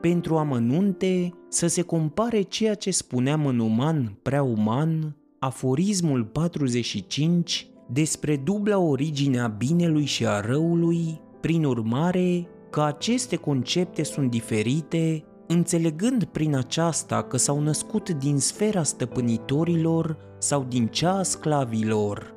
Pentru 0.00 0.36
amănunte, 0.36 1.32
să 1.48 1.66
se 1.66 1.82
compare 1.82 2.42
ceea 2.42 2.74
ce 2.74 2.90
spuneam 2.90 3.46
în 3.46 3.58
uman 3.58 4.18
prea 4.22 4.42
uman 4.42 5.16
aforismul 5.44 6.24
45 6.24 7.66
despre 7.88 8.36
dubla 8.36 8.78
origine 8.78 9.40
a 9.40 9.46
binelui 9.46 10.04
și 10.04 10.26
a 10.26 10.40
răului, 10.40 11.20
prin 11.40 11.64
urmare 11.64 12.48
că 12.70 12.82
aceste 12.82 13.36
concepte 13.36 14.02
sunt 14.02 14.30
diferite, 14.30 15.24
înțelegând 15.46 16.24
prin 16.24 16.54
aceasta 16.54 17.22
că 17.22 17.36
s-au 17.36 17.60
născut 17.60 18.10
din 18.10 18.38
sfera 18.38 18.82
stăpânitorilor 18.82 20.16
sau 20.38 20.66
din 20.68 20.86
cea 20.86 21.18
a 21.18 21.22
sclavilor. 21.22 22.34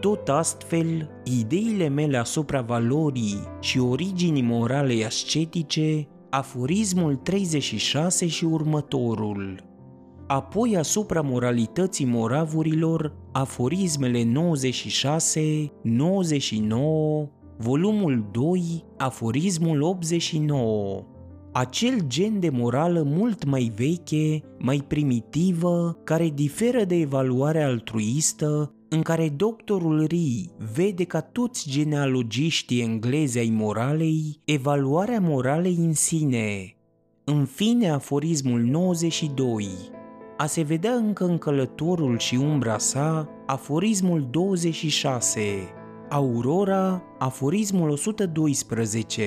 Tot 0.00 0.28
astfel, 0.28 1.10
ideile 1.24 1.88
mele 1.88 2.16
asupra 2.16 2.60
valorii 2.60 3.40
și 3.60 3.78
originii 3.78 4.42
morale 4.42 5.04
ascetice, 5.04 6.08
aforismul 6.30 7.14
36 7.14 8.26
și 8.26 8.44
următorul– 8.44 9.68
apoi 10.30 10.76
asupra 10.76 11.20
moralității 11.20 12.04
moravurilor, 12.04 13.14
aforismele 13.32 14.24
96, 14.24 15.72
99, 15.82 17.28
volumul 17.58 18.28
2, 18.32 18.84
aforismul 18.96 19.82
89. 19.82 21.04
Acel 21.52 22.00
gen 22.06 22.40
de 22.40 22.50
morală 22.50 23.02
mult 23.02 23.44
mai 23.44 23.72
veche, 23.76 24.42
mai 24.58 24.84
primitivă, 24.88 25.98
care 26.04 26.28
diferă 26.34 26.84
de 26.84 26.94
evaluarea 26.94 27.66
altruistă, 27.66 28.74
în 28.88 29.02
care 29.02 29.28
doctorul 29.28 30.04
Ri 30.04 30.50
vede 30.74 31.04
ca 31.04 31.20
toți 31.20 31.70
genealogiștii 31.70 32.82
englezi 32.82 33.38
ai 33.38 33.50
moralei, 33.52 34.40
evaluarea 34.44 35.20
moralei 35.20 35.76
în 35.78 35.92
sine. 35.92 36.76
În 37.24 37.44
fine, 37.44 37.90
aforismul 37.90 38.60
92 38.60 39.98
a 40.40 40.46
se 40.46 40.62
vedea 40.62 40.92
încă 40.92 41.24
în 41.24 41.38
călătorul 41.38 42.18
și 42.18 42.36
umbra 42.36 42.78
sa, 42.78 43.28
aforismul 43.46 44.26
26, 44.30 45.40
Aurora, 46.08 47.02
aforismul 47.18 47.90
112, 47.90 49.22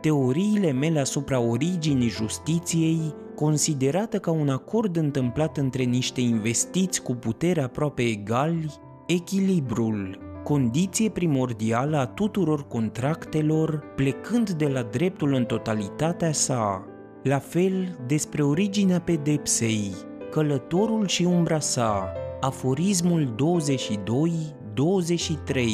teoriile 0.00 0.72
mele 0.72 1.00
asupra 1.00 1.40
originii 1.40 2.08
justiției, 2.08 3.14
considerată 3.34 4.18
ca 4.18 4.30
un 4.30 4.48
acord 4.48 4.96
întâmplat 4.96 5.56
între 5.56 5.82
niște 5.82 6.20
investiți 6.20 7.02
cu 7.02 7.14
putere 7.14 7.62
aproape 7.62 8.02
egali, 8.02 8.74
echilibrul, 9.06 10.18
condiție 10.44 11.10
primordială 11.10 11.96
a 11.96 12.06
tuturor 12.06 12.66
contractelor, 12.66 13.92
plecând 13.96 14.50
de 14.50 14.66
la 14.66 14.82
dreptul 14.82 15.32
în 15.32 15.44
totalitatea 15.44 16.32
sa. 16.32 16.84
La 17.22 17.38
fel 17.38 17.98
despre 18.06 18.42
originea 18.42 19.00
pedepsei, 19.00 20.08
Călătorul 20.30 21.06
și 21.06 21.24
umbra 21.24 21.60
sa, 21.60 22.12
aforismul 22.40 23.34
22-23, 25.54 25.64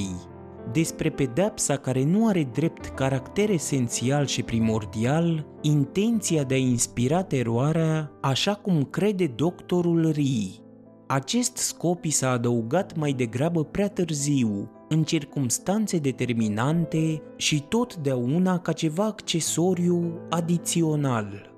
despre 0.73 1.11
pedepsa 1.11 1.77
care 1.77 2.05
nu 2.05 2.27
are 2.27 2.49
drept 2.53 2.87
caracter 2.87 3.51
esențial 3.51 4.27
și 4.27 4.43
primordial 4.43 5.47
intenția 5.61 6.43
de 6.43 6.55
a 6.55 6.59
inspira 6.59 7.23
teroarea 7.23 8.13
așa 8.21 8.55
cum 8.55 8.83
crede 8.83 9.27
doctorul 9.27 10.11
Ri. 10.11 10.61
Acest 11.07 11.57
scop 11.57 12.05
i 12.05 12.11
s-a 12.11 12.31
adăugat 12.31 12.97
mai 12.97 13.13
degrabă 13.13 13.65
prea 13.65 13.89
târziu, 13.89 14.71
în 14.89 15.03
circumstanțe 15.03 15.99
determinante 15.99 17.23
și 17.37 17.63
totdeauna 17.69 18.59
ca 18.59 18.73
ceva 18.73 19.05
accesoriu 19.05 20.19
adițional. 20.31 21.56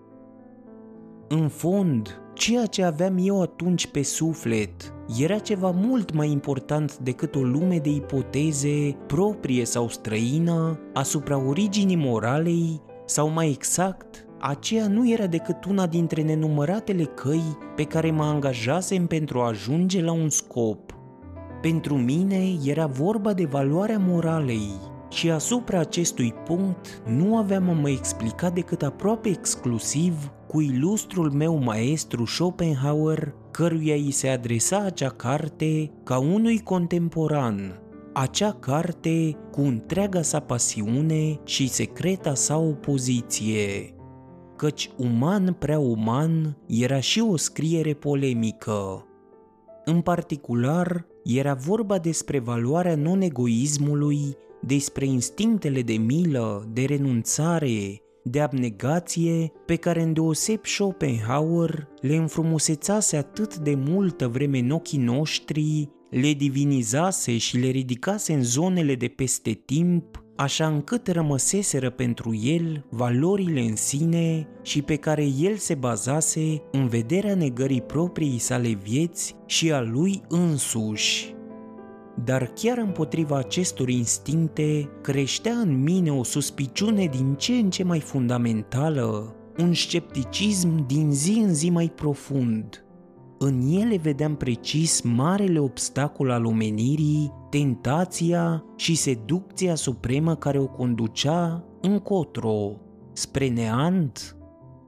În 1.28 1.49
fond, 1.49 2.23
Ceea 2.38 2.66
ce 2.66 2.85
aveam 2.85 3.16
eu 3.20 3.42
atunci 3.42 3.87
pe 3.87 4.02
suflet 4.02 4.92
era 5.20 5.38
ceva 5.38 5.70
mult 5.70 6.12
mai 6.12 6.30
important 6.30 6.99
decât 6.99 7.35
o 7.35 7.40
lume 7.40 7.78
de 7.78 7.88
ipoteze 7.88 8.97
proprie 9.06 9.64
sau 9.64 9.88
străină 9.88 10.80
asupra 10.94 11.47
originii 11.47 11.97
moralei 11.97 12.80
sau 13.04 13.28
mai 13.28 13.50
exact, 13.50 14.26
aceea 14.40 14.88
nu 14.88 15.11
era 15.11 15.26
decât 15.26 15.64
una 15.64 15.87
dintre 15.87 16.23
nenumăratele 16.23 17.04
căi 17.04 17.58
pe 17.76 17.85
care 17.85 18.11
mă 18.11 18.25
angajasem 18.25 19.06
pentru 19.06 19.40
a 19.40 19.47
ajunge 19.47 20.02
la 20.02 20.12
un 20.12 20.30
scop. 20.30 20.94
Pentru 21.62 21.97
mine 21.97 22.42
era 22.64 22.87
vorba 22.87 23.32
de 23.32 23.44
valoarea 23.44 23.99
moralei 23.99 24.70
și 25.08 25.30
asupra 25.30 25.78
acestui 25.78 26.35
punct 26.44 27.02
nu 27.06 27.37
aveam 27.37 27.68
a 27.68 27.73
mă 27.73 27.90
explica 27.90 28.50
decât 28.50 28.82
aproape 28.82 29.28
exclusiv 29.28 30.32
cu 30.49 30.61
ilustrul 30.61 31.31
meu 31.31 31.57
maestru 31.57 32.25
Schopenhauer, 32.25 33.35
căruia 33.50 33.95
îi 33.95 34.11
se 34.11 34.28
adresa 34.28 34.78
acea 34.78 35.09
carte 35.09 35.90
ca 36.05 36.19
unui 36.19 36.59
contemporan, 36.59 37.81
acea 38.12 38.52
carte 38.52 39.37
cu 39.50 39.61
întreaga 39.61 40.23
sa 40.23 40.40
pasiune 40.40 41.40
și 41.45 41.69
secreta 41.69 42.35
sa 42.35 42.59
opoziție. 42.59 43.95
Căci 44.57 44.90
uman 44.97 45.57
prea 45.59 45.78
uman 45.78 46.57
era 46.67 47.00
și 47.00 47.21
o 47.21 47.37
scriere 47.37 47.93
polemică. 47.93 49.07
În 49.85 50.00
particular, 50.00 51.07
era 51.25 51.55
vorba 51.55 51.99
despre 51.99 52.38
valoarea 52.38 52.97
non-egoismului, 52.97 54.37
despre 54.62 55.07
instinctele 55.07 55.83
de 55.83 55.93
milă, 55.93 56.69
de 56.73 56.85
renunțare, 56.85 58.00
de 58.30 58.40
abnegație 58.40 59.52
pe 59.66 59.76
care 59.76 60.02
îndeoseb 60.02 60.61
Schopenhauer 60.64 61.88
le 62.00 62.16
înfrumusețase 62.16 63.16
atât 63.16 63.56
de 63.56 63.75
multă 63.75 64.28
vreme 64.28 64.58
în 64.58 64.70
ochii 64.70 64.99
noștri, 64.99 65.88
le 66.11 66.32
divinizase 66.32 67.37
și 67.37 67.56
le 67.56 67.68
ridicase 67.68 68.32
în 68.32 68.42
zonele 68.42 68.94
de 68.94 69.08
peste 69.08 69.50
timp, 69.50 70.23
așa 70.37 70.66
încât 70.66 71.08
rămăseseră 71.08 71.90
pentru 71.90 72.35
el 72.35 72.85
valorile 72.90 73.61
în 73.61 73.76
sine 73.76 74.49
și 74.62 74.82
pe 74.82 74.97
care 74.97 75.25
el 75.38 75.56
se 75.56 75.75
bazase 75.75 76.62
în 76.73 76.88
vederea 76.88 77.35
negării 77.35 77.82
propriei 77.82 78.38
sale 78.38 78.78
vieți 78.82 79.35
și 79.47 79.73
a 79.73 79.80
lui 79.80 80.23
însuși. 80.28 81.37
Dar 82.25 82.53
chiar 82.55 82.79
împotriva 82.79 83.37
acestor 83.37 83.89
instincte 83.89 84.91
creștea 85.03 85.53
în 85.53 85.83
mine 85.83 86.13
o 86.13 86.23
suspiciune 86.23 87.07
din 87.07 87.35
ce 87.35 87.53
în 87.53 87.71
ce 87.71 87.85
mai 87.85 88.01
fundamentală, 88.01 89.35
un 89.59 89.75
scepticism 89.75 90.87
din 90.87 91.13
zi 91.13 91.43
în 91.45 91.55
zi 91.55 91.71
mai 91.71 91.93
profund. 91.95 92.83
În 93.39 93.61
ele 93.71 93.97
vedeam 93.97 94.37
precis 94.37 95.01
marele 95.01 95.59
obstacol 95.59 96.31
al 96.31 96.45
omenirii, 96.45 97.33
tentația 97.51 98.65
și 98.77 98.95
seducția 98.95 99.75
supremă 99.75 100.35
care 100.35 100.59
o 100.59 100.67
conducea 100.67 101.65
încotro, 101.81 102.73
spre 103.13 103.49
neant. 103.49 104.37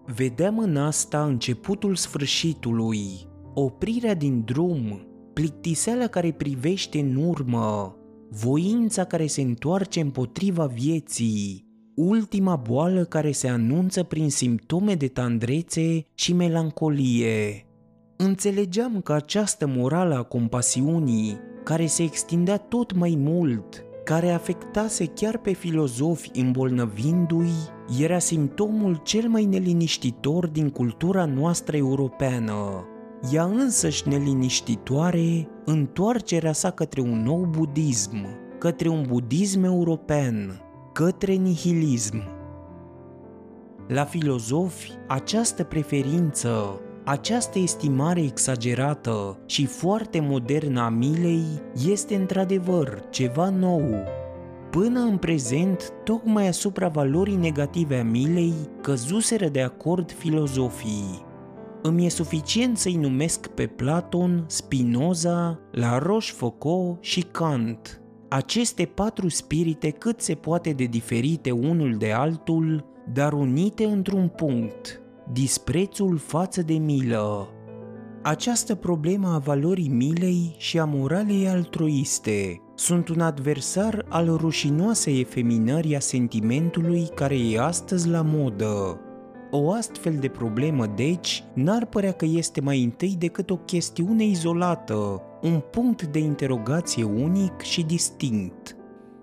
Vedeam 0.05 0.59
în 0.59 0.77
asta 0.77 1.25
începutul 1.25 1.95
sfârșitului, 1.95 3.07
oprirea 3.55 4.15
din 4.15 4.43
drum, 4.45 5.10
plictiseala 5.40 6.06
care 6.06 6.32
privește 6.32 6.99
în 6.99 7.16
urmă, 7.16 7.97
voința 8.30 9.04
care 9.04 9.26
se 9.26 9.40
întoarce 9.40 10.00
împotriva 10.00 10.66
vieții, 10.66 11.64
ultima 11.94 12.56
boală 12.56 13.04
care 13.04 13.32
se 13.32 13.49
anunță 13.49 14.02
prin 14.02 14.30
simptome 14.30 14.94
de 14.94 15.09
tandrețe 15.09 16.04
și 16.14 16.32
melancolie. 16.32 17.66
Înțelegeam 18.16 19.00
că 19.00 19.12
această 19.12 19.66
morală 19.66 20.14
a 20.14 20.23
compasiunii, 20.23 21.38
care 21.64 21.87
se 21.87 22.02
extindea 22.02 22.56
tot 22.56 22.94
mai 22.94 23.14
mult, 23.18 23.85
care 24.04 24.30
afectase 24.30 25.06
chiar 25.06 25.38
pe 25.38 25.52
filozofi 25.52 26.30
îmbolnăvindu-i, 26.35 28.02
era 28.02 28.18
simptomul 28.18 29.00
cel 29.04 29.28
mai 29.28 29.44
neliniștitor 29.44 30.47
din 30.47 30.70
cultura 30.70 31.25
noastră 31.25 31.76
europeană. 31.76 32.85
Ea 33.29 33.45
însăși 33.45 34.09
neliniștitoare, 34.09 35.49
întoarcerea 35.65 36.53
sa 36.53 36.71
către 36.71 37.00
un 37.00 37.23
nou 37.23 37.49
budism, 37.50 38.27
către 38.59 38.89
un 38.89 39.05
budism 39.09 39.65
european, 39.65 40.62
către 40.93 41.33
nihilism. 41.33 42.23
La 43.89 44.05
filozofi, 44.05 44.93
această 45.09 45.65
preferință, 45.65 46.81
această 47.05 47.59
estimare 47.59 48.23
exagerată 48.23 49.39
și 49.47 49.67
foarte 49.67 50.21
modernă 50.21 50.81
a 50.81 50.89
milei 50.89 51.45
este 51.89 52.15
într-adevăr 52.15 53.03
ceva 53.11 53.49
nou. 53.49 53.95
Până 54.71 55.00
în 55.00 55.17
prezent, 55.17 55.93
tocmai 56.05 56.49
asupra 56.49 56.89
valorii 56.89 57.37
negative 57.37 57.97
a 57.97 58.05
milei 58.05 58.55
căzuseră 58.81 59.49
de 59.49 59.62
acord 59.62 60.12
filozofii. 60.12 61.29
Îmi 61.83 62.07
e 62.07 62.09
suficient 62.09 62.79
să-i 62.79 62.97
numesc 62.97 63.47
pe 63.47 63.67
Platon, 63.67 64.45
Spinoza, 64.47 65.61
La 65.71 65.99
Rochefoucauld 65.99 66.97
și 67.01 67.21
Kant. 67.21 68.03
Aceste 68.29 68.85
patru 68.85 69.29
spirite 69.29 69.91
cât 69.91 70.21
se 70.21 70.35
poate 70.35 70.71
de 70.71 70.85
diferite 70.85 71.51
unul 71.51 71.97
de 71.99 72.13
altul, 72.13 72.85
dar 73.13 73.33
unite 73.33 73.85
într-un 73.85 74.29
punct, 74.29 75.01
disprețul 75.33 76.17
față 76.17 76.63
de 76.63 76.75
milă. 76.75 77.49
Această 78.23 78.75
problemă 78.75 79.29
a 79.29 79.39
valorii 79.39 79.89
milei 79.89 80.55
și 80.59 80.79
a 80.79 80.85
moralei 80.85 81.49
altruiste 81.49 82.61
sunt 82.75 83.09
un 83.09 83.21
adversar 83.21 84.05
al 84.09 84.37
rușinoasei 84.37 85.21
efeminării 85.21 85.97
a 85.97 86.01
sentimentului 86.01 87.09
care 87.15 87.39
e 87.39 87.61
astăzi 87.61 88.09
la 88.09 88.23
modă. 88.23 89.01
O 89.50 89.73
astfel 89.73 90.16
de 90.21 90.28
problemă, 90.28 90.87
deci, 90.87 91.45
n-ar 91.54 91.87
părea 91.87 92.12
că 92.12 92.25
este 92.25 92.61
mai 92.61 92.83
întâi 92.83 93.16
decât 93.19 93.50
o 93.50 93.57
chestiune 93.57 94.25
izolată, 94.25 95.23
un 95.42 95.61
punct 95.71 96.07
de 96.07 96.19
interogație 96.19 97.04
unic 97.04 97.61
și 97.61 97.83
distinct. 97.83 98.76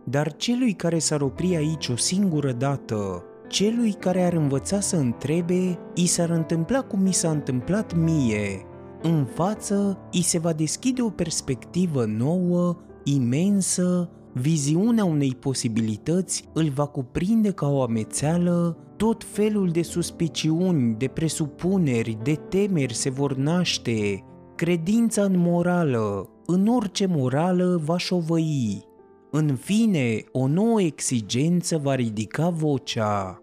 Dar 0.03 0.36
celui 0.36 0.74
care 0.74 1.00
s-ar 1.00 1.22
opri 1.22 1.55
aici 1.55 1.88
o 1.88 1.96
singură 1.96 2.51
dată 2.51 3.24
celui 3.48 3.93
care 3.93 4.24
ar 4.24 4.34
învăța 4.34 4.79
să 4.79 4.96
întrebe, 4.96 5.79
i 5.96 6.05
s-ar 6.05 6.29
întâmpla 6.29 6.81
cum 6.81 7.00
mi 7.00 7.13
s-a 7.13 7.29
întâmplat 7.29 7.96
mie. 7.96 8.65
În 9.01 9.25
față, 9.25 9.98
i 10.12 10.22
se 10.22 10.39
va 10.39 10.53
deschide 10.53 11.01
o 11.01 11.10
perspectivă 11.10 12.05
nouă, 12.05 12.77
imensă, 13.03 14.10
viziunea 14.39 15.06
unei 15.06 15.36
posibilități 15.39 16.50
îl 16.54 16.69
va 16.69 16.86
cuprinde 16.86 17.52
ca 17.52 17.67
o 17.67 17.82
amețeală, 17.82 18.78
tot 18.97 19.23
felul 19.23 19.69
de 19.69 19.82
suspiciuni, 19.82 20.95
de 20.97 21.08
presupuneri, 21.08 22.17
de 22.23 22.34
temeri 22.34 22.93
se 22.93 23.10
vor 23.10 23.36
naște, 23.36 24.23
credința 24.56 25.23
în 25.23 25.38
morală, 25.38 26.30
în 26.45 26.67
orice 26.67 27.06
morală 27.06 27.82
va 27.86 27.97
șovăi. 27.97 28.86
În 29.32 29.56
fine, 29.56 30.23
o 30.32 30.47
nouă 30.47 30.82
exigență 30.82 31.78
va 31.78 31.95
ridica 31.95 32.50
vocea. 32.50 33.41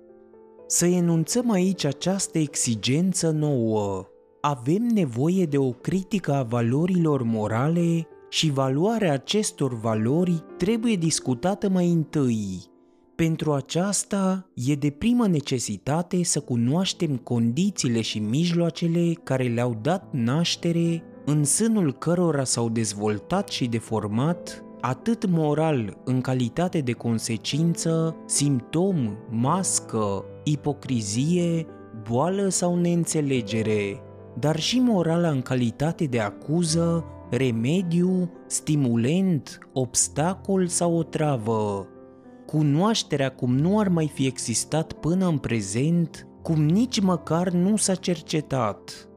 Să 0.66 0.86
enunțăm 0.86 1.50
aici 1.50 1.84
această 1.84 2.38
exigență 2.38 3.30
nouă. 3.30 4.04
Avem 4.40 4.82
nevoie 4.94 5.44
de 5.44 5.58
o 5.58 5.70
critică 5.70 6.32
a 6.32 6.42
valorilor 6.42 7.22
morale 7.22 8.06
și 8.34 8.50
valoarea 8.50 9.12
acestor 9.12 9.78
valori 9.78 10.44
trebuie 10.56 10.96
discutată 10.96 11.68
mai 11.68 11.90
întâi. 11.90 12.62
Pentru 13.14 13.52
aceasta, 13.52 14.46
e 14.54 14.74
de 14.74 14.90
primă 14.90 15.26
necesitate 15.26 16.22
să 16.22 16.40
cunoaștem 16.40 17.16
condițiile 17.16 18.00
și 18.00 18.18
mijloacele 18.18 19.12
care 19.22 19.44
le-au 19.44 19.78
dat 19.82 20.08
naștere, 20.12 21.02
în 21.24 21.44
sânul 21.44 21.92
cărora 21.92 22.44
s-au 22.44 22.68
dezvoltat 22.68 23.48
și 23.48 23.66
deformat 23.66 24.64
atât 24.80 25.26
moral 25.26 25.96
în 26.04 26.20
calitate 26.20 26.78
de 26.78 26.92
consecință, 26.92 28.16
simptom, 28.26 29.16
mască, 29.30 30.24
ipocrizie, 30.44 31.66
boală 32.08 32.48
sau 32.48 32.76
neînțelegere, 32.76 34.00
dar 34.38 34.60
și 34.60 34.80
morala 34.80 35.28
în 35.28 35.40
calitate 35.40 36.04
de 36.04 36.20
acuză, 36.20 37.04
remediu, 37.36 38.30
stimulent, 38.46 39.58
obstacol 39.72 40.66
sau 40.66 40.96
o 40.96 41.02
travă. 41.02 41.88
Cunoașterea 42.46 43.28
cum 43.30 43.56
nu 43.56 43.78
ar 43.78 43.88
mai 43.88 44.10
fi 44.14 44.26
existat 44.26 44.92
până 44.92 45.26
în 45.26 45.38
prezent, 45.38 46.28
cum 46.42 46.64
nici 46.64 47.00
măcar 47.00 47.50
nu 47.50 47.76
s-a 47.76 47.94
cercetat 47.94 49.08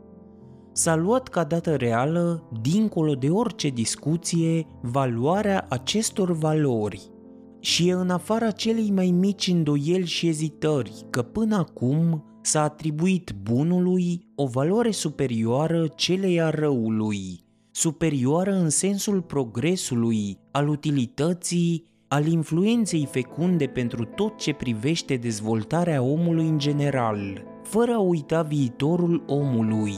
s-a 0.77 0.95
luat 0.95 1.27
ca 1.27 1.43
dată 1.43 1.75
reală, 1.75 2.49
dincolo 2.61 3.13
de 3.13 3.29
orice 3.29 3.69
discuție, 3.69 4.67
valoarea 4.81 5.65
acestor 5.69 6.31
valori. 6.31 7.11
Și 7.59 7.87
e 7.87 7.93
în 7.93 8.09
afara 8.09 8.51
celei 8.51 8.91
mai 8.91 9.11
mici 9.11 9.47
îndoieli 9.47 10.05
și 10.05 10.27
ezitări 10.27 11.05
că 11.09 11.21
până 11.21 11.55
acum 11.55 12.25
s-a 12.41 12.63
atribuit 12.63 13.33
bunului 13.41 14.27
o 14.35 14.45
valoare 14.45 14.91
superioară 14.91 15.87
celei 15.95 16.41
a 16.41 16.49
răului, 16.49 17.45
superioară 17.77 18.51
în 18.51 18.69
sensul 18.69 19.21
progresului, 19.21 20.37
al 20.51 20.67
utilității, 20.67 21.83
al 22.07 22.25
influenței 22.25 23.07
fecunde 23.11 23.65
pentru 23.65 24.03
tot 24.03 24.37
ce 24.37 24.53
privește 24.53 25.15
dezvoltarea 25.15 26.01
omului 26.01 26.47
în 26.47 26.57
general, 26.57 27.43
fără 27.63 27.91
a 27.91 27.99
uita 27.99 28.41
viitorul 28.41 29.23
omului. 29.27 29.95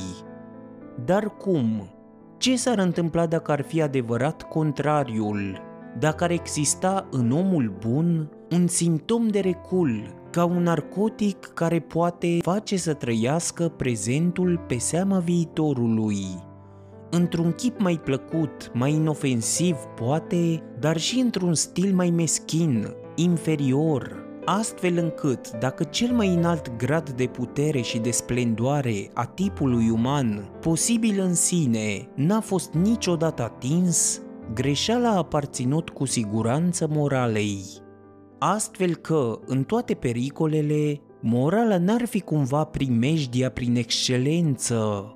Dar 1.06 1.38
cum? 1.38 1.90
Ce 2.38 2.56
s-ar 2.56 2.78
întâmpla 2.78 3.26
dacă 3.26 3.52
ar 3.52 3.62
fi 3.62 3.82
adevărat 3.82 4.42
contrariul? 4.42 5.62
Dacă 6.00 6.24
ar 6.24 6.32
exista 6.32 7.08
în 7.12 7.32
omul 7.32 7.78
bun 7.88 8.30
un 8.52 8.68
simptom 8.68 9.28
de 9.28 9.40
recul, 9.40 10.14
ca 10.32 10.46
un 10.46 10.64
narcotic 10.64 11.40
care 11.40 11.80
poate 11.80 12.38
face 12.42 12.78
să 12.78 12.94
trăiască 12.94 13.68
prezentul 13.68 14.64
pe 14.68 14.78
seama 14.78 15.20
viitorului. 15.20 16.48
Într-un 17.12 17.52
chip 17.52 17.80
mai 17.80 18.00
plăcut, 18.04 18.72
mai 18.74 18.94
inofensiv 18.94 19.76
poate, 19.76 20.64
dar 20.80 20.98
și 20.98 21.20
într-un 21.20 21.54
stil 21.54 21.94
mai 21.94 22.10
meschin, 22.10 22.94
inferior, 23.16 24.28
astfel 24.46 24.98
încât, 24.98 25.52
dacă 25.52 25.84
cel 25.84 26.12
mai 26.12 26.28
înalt 26.28 26.76
grad 26.78 27.10
de 27.10 27.26
putere 27.26 27.82
și 27.82 28.00
de 28.00 28.12
splendoare 28.12 29.10
a 29.14 29.26
tipului 29.26 29.90
uman, 29.90 30.50
posibil 30.62 31.20
în 31.20 31.34
sine, 31.34 32.10
n-a 32.16 32.40
fost 32.40 32.74
niciodată 32.74 33.44
atins, 33.44 34.22
greșeala 34.54 35.10
a 35.10 35.18
aparținut 35.18 35.90
cu 35.90 36.06
siguranță 36.06 36.88
moralei. 36.92 37.64
Astfel 38.40 38.96
că, 38.96 39.40
în 39.46 39.64
toate 39.64 39.94
pericolele, 39.94 41.02
morala 41.22 41.78
n-ar 41.78 42.06
fi 42.06 42.20
cumva 42.20 42.64
primejdia 42.64 43.50
prin 43.50 43.76
excelență, 43.76 45.14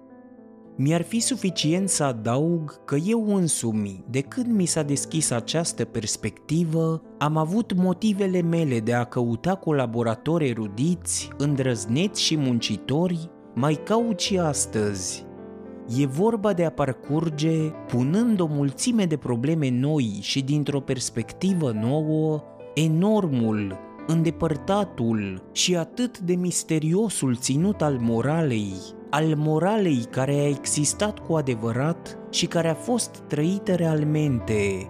mi-ar 0.76 1.02
fi 1.02 1.20
suficient 1.20 1.90
să 1.90 2.04
adaug 2.04 2.84
că 2.86 2.96
eu 3.06 3.36
însumi, 3.36 4.04
de 4.10 4.22
când 4.22 4.46
mi 4.46 4.66
s-a 4.66 4.84
deschis 4.84 5.32
această 5.32 5.86
perspectivă, 5.86 7.02
am 7.18 7.38
avut 7.38 7.74
motivele 7.74 8.42
mele 8.42 8.80
de 8.80 8.94
a 8.94 9.04
căuta 9.04 9.56
colaboratori 9.56 10.50
erudiți, 10.50 11.30
îndrăzneți 11.38 12.22
și 12.22 12.38
muncitori, 12.38 13.30
mai 13.54 13.80
caut 13.84 14.20
și 14.20 14.38
astăzi. 14.38 15.26
E 16.00 16.06
vorba 16.06 16.54
de 16.54 16.66
a 16.66 16.72
parcurge, 16.72 17.70
punând 17.88 18.40
o 18.40 18.46
mulțime 18.46 19.06
de 19.06 19.18
probleme 19.18 19.70
noi 19.70 20.18
și 20.22 20.42
dintr-o 20.42 20.80
perspectivă 20.80 21.72
nouă, 21.72 22.44
enormul, 22.74 23.78
îndepărtatul 24.08 25.44
și 25.52 25.76
atât 25.76 26.20
de 26.20 26.36
misteriosul 26.36 27.36
ținut 27.36 27.82
al 27.82 27.98
moralei, 28.00 28.74
al 29.10 29.36
moralei 29.36 30.06
care 30.10 30.32
a 30.32 30.48
existat 30.48 31.20
cu 31.20 31.34
adevărat 31.34 32.18
și 32.30 32.46
care 32.46 32.70
a 32.70 32.74
fost 32.74 33.24
trăită 33.28 33.76
realmente. 33.76 34.90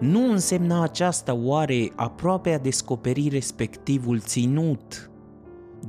Nu 0.00 0.30
însemna 0.30 0.82
aceasta 0.82 1.34
oare 1.34 1.92
aproape 1.96 2.52
a 2.52 2.58
descoperi 2.58 3.28
respectivul 3.28 4.20
ținut? 4.20 5.10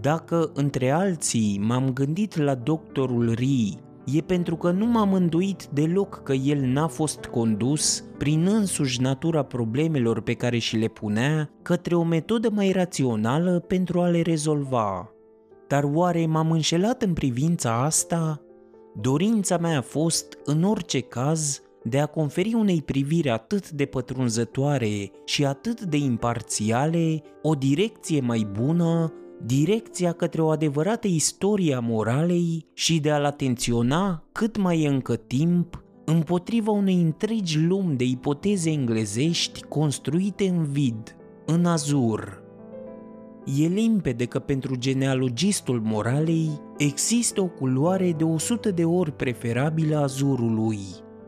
Dacă, 0.02 0.52
între 0.54 0.90
alții, 0.90 1.60
m-am 1.62 1.94
gândit 1.94 2.38
la 2.38 2.56
doctorul 2.56 3.32
Ri, 3.32 3.78
e 4.06 4.22
pentru 4.22 4.56
că 4.56 4.72
nu 4.72 4.86
m-am 4.86 5.14
înduit 5.14 5.66
deloc 5.66 6.24
că 6.24 6.34
el 6.34 6.60
n-a 6.60 6.88
fost 6.88 7.26
condus, 7.26 8.04
prin 8.18 8.48
însuși 8.48 9.02
natura 9.02 9.44
problemelor 9.44 10.22
pe 10.22 10.34
care 10.34 10.58
și 10.58 10.78
le 10.78 10.88
punea, 10.88 11.50
către 11.62 11.96
o 11.96 12.04
metodă 12.04 12.50
mai 12.50 12.72
rațională 12.72 13.60
pentru 13.60 14.02
a 14.02 14.08
le 14.08 14.22
rezolva. 14.22 15.12
Dar 15.68 15.84
oare 15.94 16.26
m-am 16.26 16.52
înșelat 16.52 17.02
în 17.02 17.14
privința 17.14 17.84
asta? 17.84 18.42
Dorința 19.02 19.58
mea 19.58 19.78
a 19.78 19.82
fost, 19.82 20.38
în 20.46 20.64
orice 20.64 21.00
caz, 21.00 21.62
de 21.84 22.00
a 22.00 22.06
conferi 22.06 22.54
unei 22.54 22.82
priviri 22.82 23.30
atât 23.30 23.70
de 23.70 23.86
pătrunzătoare 23.86 25.12
și 25.26 25.46
atât 25.46 25.82
de 25.82 25.98
imparțiale 25.98 27.22
o 27.42 27.54
direcție 27.54 28.22
mai 28.22 28.48
bună 28.52 29.14
direcția 29.46 30.12
către 30.12 30.42
o 30.42 30.50
adevărată 30.50 31.08
istorie 31.08 31.76
a 31.76 31.80
moralei 31.80 32.66
și 32.74 33.00
de 33.00 33.12
a-l 33.12 33.26
atenționa 33.26 34.24
cât 34.32 34.58
mai 34.58 34.86
încă 34.86 35.16
timp 35.16 35.84
împotriva 36.06 36.72
unei 36.72 37.02
întregi 37.02 37.60
lumi 37.60 37.96
de 37.96 38.04
ipoteze 38.04 38.70
englezești 38.70 39.64
construite 39.64 40.48
în 40.48 40.64
vid, 40.64 41.16
în 41.46 41.66
azur. 41.66 42.42
E 43.62 43.68
limpede 43.68 44.26
că 44.26 44.40
pentru 44.40 44.76
genealogistul 44.76 45.82
moralei 45.84 46.50
există 46.78 47.42
o 47.42 47.48
culoare 47.48 48.12
de 48.12 48.24
100 48.24 48.72
de 48.72 48.86
ori 48.86 49.12
preferabilă 49.12 49.98
azurului. 49.98 50.80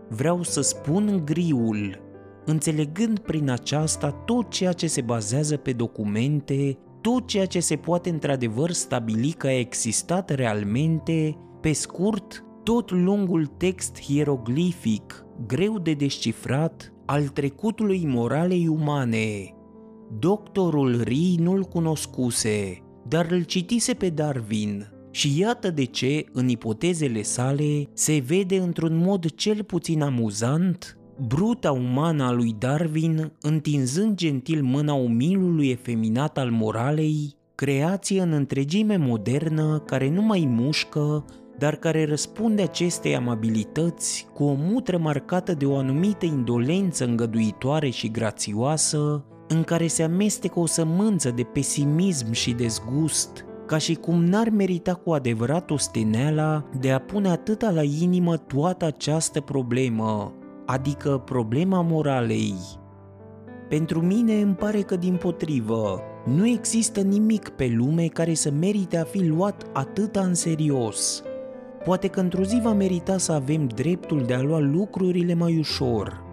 Vreau 0.09 0.43
să 0.43 0.61
spun 0.61 1.21
griul, 1.25 2.01
înțelegând 2.45 3.19
prin 3.19 3.49
aceasta 3.49 4.11
tot 4.11 4.49
ceea 4.49 4.71
ce 4.71 4.87
se 4.87 5.01
bazează 5.01 5.57
pe 5.57 5.71
documente, 5.73 6.77
tot 7.05 7.27
ceea 7.27 7.45
ce 7.45 7.59
se 7.59 7.75
poate 7.75 8.09
într-adevăr 8.09 8.71
stabili 8.71 9.31
că 9.31 9.47
a 9.47 9.59
existat 9.59 10.29
realmente, 10.29 11.37
pe 11.61 11.71
scurt, 11.71 12.43
tot 12.63 12.91
lungul 12.91 13.45
text 13.45 14.01
hieroglific, 14.01 15.25
greu 15.47 15.79
de 15.79 15.93
descifrat, 15.93 16.93
al 17.05 17.27
trecutului 17.27 18.05
moralei 18.05 18.67
umane. 18.67 19.55
Doctorul 20.19 21.01
Ri 21.01 21.35
nu-l 21.39 21.63
cunoscuse, 21.63 22.83
dar 23.07 23.31
îl 23.31 23.43
citise 23.43 23.93
pe 23.93 24.09
Darwin 24.09 24.91
și 25.11 25.39
iată 25.39 25.71
de 25.71 25.83
ce, 25.83 26.25
în 26.31 26.49
ipotezele 26.49 27.21
sale, 27.21 27.89
se 27.93 28.23
vede 28.25 28.57
într-un 28.57 28.97
mod 28.97 29.25
cel 29.31 29.63
puțin 29.63 30.01
amuzant 30.01 30.97
bruta 31.27 31.71
umană 31.71 32.23
a 32.23 32.31
lui 32.31 32.55
Darwin, 32.59 33.31
întinzând 33.41 34.15
gentil 34.15 34.63
mâna 34.63 34.93
umilului 34.93 35.69
efeminat 35.69 36.37
al 36.37 36.49
moralei, 36.49 37.35
creație 37.55 38.21
în 38.21 38.31
întregime 38.31 38.97
modernă 38.97 39.83
care 39.85 40.09
nu 40.09 40.21
mai 40.21 40.45
mușcă, 40.49 41.25
dar 41.57 41.75
care 41.75 42.05
răspunde 42.05 42.61
acestei 42.61 43.15
amabilități 43.15 44.27
cu 44.33 44.43
o 44.43 44.53
mutră 44.57 44.97
marcată 44.97 45.53
de 45.53 45.65
o 45.65 45.77
anumită 45.77 46.25
indolență 46.25 47.05
îngăduitoare 47.05 47.89
și 47.89 48.11
grațioasă, 48.11 49.25
în 49.47 49.63
care 49.63 49.87
se 49.87 50.03
amestecă 50.03 50.59
o 50.59 50.65
sămânță 50.65 51.31
de 51.31 51.43
pesimism 51.43 52.31
și 52.31 52.51
dezgust, 52.51 53.45
ca 53.65 53.77
și 53.77 53.93
cum 53.93 54.23
n-ar 54.23 54.49
merita 54.49 54.93
cu 54.93 55.11
adevărat 55.11 55.71
osteneala 55.71 56.69
de 56.79 56.91
a 56.91 56.99
pune 56.99 57.29
atâta 57.29 57.71
la 57.71 57.83
inimă 57.83 58.37
toată 58.37 58.85
această 58.85 59.41
problemă, 59.41 60.33
adică 60.65 61.21
problema 61.25 61.81
moralei. 61.81 62.55
Pentru 63.69 64.01
mine 64.01 64.41
îmi 64.41 64.55
pare 64.55 64.81
că 64.81 64.95
din 64.95 65.15
potrivă, 65.15 66.01
nu 66.25 66.47
există 66.47 67.01
nimic 67.01 67.49
pe 67.49 67.73
lume 67.75 68.05
care 68.07 68.33
să 68.33 68.51
merite 68.51 68.97
a 68.97 69.03
fi 69.03 69.27
luat 69.27 69.69
atâta 69.73 70.21
în 70.21 70.33
serios. 70.33 71.23
Poate 71.83 72.07
că 72.07 72.19
într-o 72.19 72.43
zi 72.43 72.59
va 72.63 72.73
merita 72.73 73.17
să 73.17 73.31
avem 73.31 73.67
dreptul 73.67 74.23
de 74.25 74.33
a 74.33 74.41
lua 74.41 74.59
lucrurile 74.59 75.33
mai 75.33 75.57
ușor. 75.57 76.23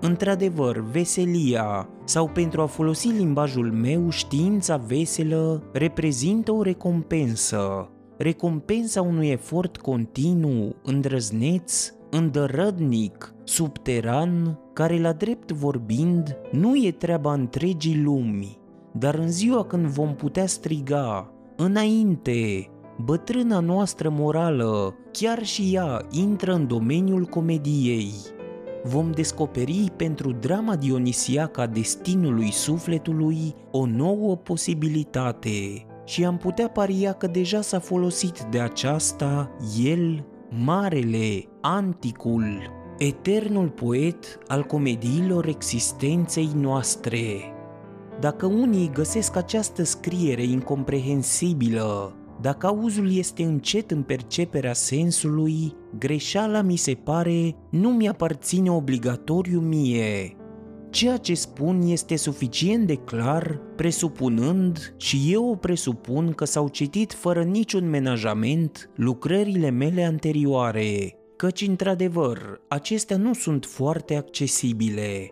Într-adevăr, 0.00 0.84
veselia, 0.90 1.88
sau 2.04 2.28
pentru 2.28 2.60
a 2.60 2.66
folosi 2.66 3.08
limbajul 3.08 3.72
meu, 3.72 4.10
știința 4.10 4.76
veselă, 4.76 5.62
reprezintă 5.72 6.52
o 6.52 6.62
recompensă. 6.62 7.90
Recompensa 8.16 9.02
unui 9.02 9.28
efort 9.28 9.76
continuu, 9.76 10.76
îndrăzneț, 10.82 11.92
îndărădnic, 12.10 13.34
subteran, 13.44 14.58
care 14.72 15.00
la 15.00 15.12
drept 15.12 15.52
vorbind 15.52 16.36
nu 16.52 16.76
e 16.76 16.90
treaba 16.90 17.32
întregii 17.32 18.02
lumi, 18.02 18.58
dar 18.92 19.14
în 19.14 19.28
ziua 19.28 19.64
când 19.64 19.86
vom 19.86 20.14
putea 20.14 20.46
striga, 20.46 21.32
înainte, 21.56 22.70
bătrâna 23.04 23.60
noastră 23.60 24.10
morală, 24.10 24.94
chiar 25.12 25.44
și 25.44 25.70
ea 25.72 26.06
intră 26.10 26.54
în 26.54 26.66
domeniul 26.66 27.24
comediei. 27.24 28.12
Vom 28.84 29.10
descoperi 29.10 29.92
pentru 29.96 30.32
drama 30.32 30.76
dionisiacă 30.76 31.60
a 31.60 31.66
destinului 31.66 32.52
sufletului 32.52 33.54
o 33.70 33.86
nouă 33.86 34.36
posibilitate 34.36 35.86
și 36.04 36.24
am 36.24 36.36
putea 36.36 36.68
paria 36.68 37.12
că 37.12 37.26
deja 37.26 37.60
s-a 37.60 37.78
folosit 37.78 38.42
de 38.50 38.60
aceasta 38.60 39.50
el, 39.84 40.24
marele, 40.50 41.44
anticul, 41.60 42.70
eternul 42.98 43.68
poet 43.68 44.38
al 44.46 44.62
comediilor 44.62 45.46
existenței 45.46 46.50
noastre. 46.54 47.22
Dacă 48.20 48.46
unii 48.46 48.90
găsesc 48.92 49.36
această 49.36 49.82
scriere 49.82 50.42
incomprehensibilă, 50.42 52.14
dacă 52.40 52.66
auzul 52.66 53.16
este 53.16 53.42
încet 53.42 53.90
în 53.90 54.02
perceperea 54.02 54.72
sensului, 54.72 55.74
greșeala 55.98 56.60
mi 56.60 56.76
se 56.76 56.94
pare 56.94 57.54
nu 57.70 57.88
mi-aparține 57.88 58.70
obligatoriu 58.70 59.60
mie. 59.60 60.34
Ceea 60.90 61.16
ce 61.16 61.34
spun 61.34 61.82
este 61.82 62.16
suficient 62.16 62.86
de 62.86 62.94
clar, 62.94 63.60
presupunând 63.76 64.94
și 64.96 65.28
eu 65.32 65.50
o 65.50 65.54
presupun 65.54 66.32
că 66.32 66.44
s-au 66.44 66.68
citit 66.68 67.12
fără 67.12 67.42
niciun 67.42 67.88
menajament 67.88 68.90
lucrările 68.96 69.70
mele 69.70 70.04
anterioare, 70.04 71.16
căci, 71.36 71.66
într-adevăr, 71.66 72.60
acestea 72.68 73.16
nu 73.16 73.34
sunt 73.34 73.64
foarte 73.64 74.16
accesibile. 74.16 75.30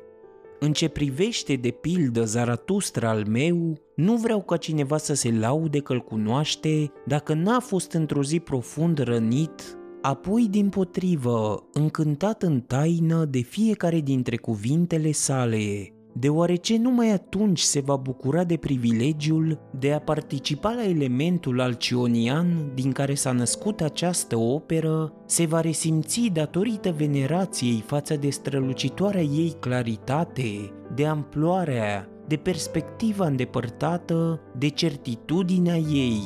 În 0.60 0.72
ce 0.72 0.88
privește 0.88 1.54
de 1.54 1.70
pildă 1.70 2.24
Zaratustra 2.24 3.08
al 3.08 3.24
meu, 3.26 3.78
nu 3.94 4.16
vreau 4.16 4.42
ca 4.42 4.56
cineva 4.56 4.96
să 4.96 5.14
se 5.14 5.30
laude 5.30 5.78
că-l 5.78 6.00
cunoaște 6.00 6.92
dacă 7.06 7.34
n-a 7.34 7.60
fost 7.60 7.92
într-o 7.92 8.22
zi 8.22 8.40
profund 8.40 8.98
rănit, 8.98 9.77
apoi 10.02 10.48
din 10.50 10.68
potrivă 10.68 11.68
încântat 11.72 12.42
în 12.42 12.60
taină 12.60 13.24
de 13.24 13.40
fiecare 13.40 14.00
dintre 14.00 14.36
cuvintele 14.36 15.12
sale, 15.12 15.92
deoarece 16.12 16.78
numai 16.78 17.10
atunci 17.10 17.60
se 17.60 17.80
va 17.80 17.96
bucura 17.96 18.44
de 18.44 18.56
privilegiul 18.56 19.58
de 19.78 19.92
a 19.92 20.00
participa 20.00 20.70
la 20.72 20.84
elementul 20.84 21.60
alcionian 21.60 22.70
din 22.74 22.92
care 22.92 23.14
s-a 23.14 23.32
născut 23.32 23.80
această 23.80 24.36
operă, 24.38 25.12
se 25.26 25.46
va 25.46 25.60
resimți 25.60 26.30
datorită 26.32 26.94
venerației 26.96 27.84
față 27.86 28.16
de 28.16 28.30
strălucitoarea 28.30 29.22
ei 29.22 29.54
claritate, 29.60 30.72
de 30.94 31.06
amploarea, 31.06 32.08
de 32.26 32.36
perspectiva 32.36 33.26
îndepărtată, 33.26 34.40
de 34.58 34.68
certitudinea 34.68 35.76
ei. 35.76 36.22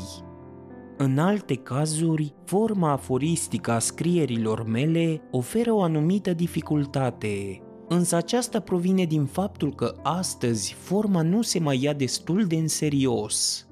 În 1.05 1.19
alte 1.19 1.55
cazuri, 1.55 2.35
forma 2.45 2.91
aforistică 2.91 3.71
a 3.71 3.79
scrierilor 3.79 4.67
mele 4.67 5.23
oferă 5.31 5.73
o 5.73 5.83
anumită 5.83 6.33
dificultate, 6.33 7.63
însă 7.89 8.17
aceasta 8.17 8.61
provine 8.61 9.05
din 9.05 9.25
faptul 9.25 9.75
că 9.75 9.95
astăzi 10.03 10.73
forma 10.79 11.23
nu 11.23 11.43
se 11.43 11.59
mai 11.59 11.83
ia 11.83 11.93
destul 11.93 12.45
de 12.45 12.57
în 12.57 12.69
serios. 12.69 13.67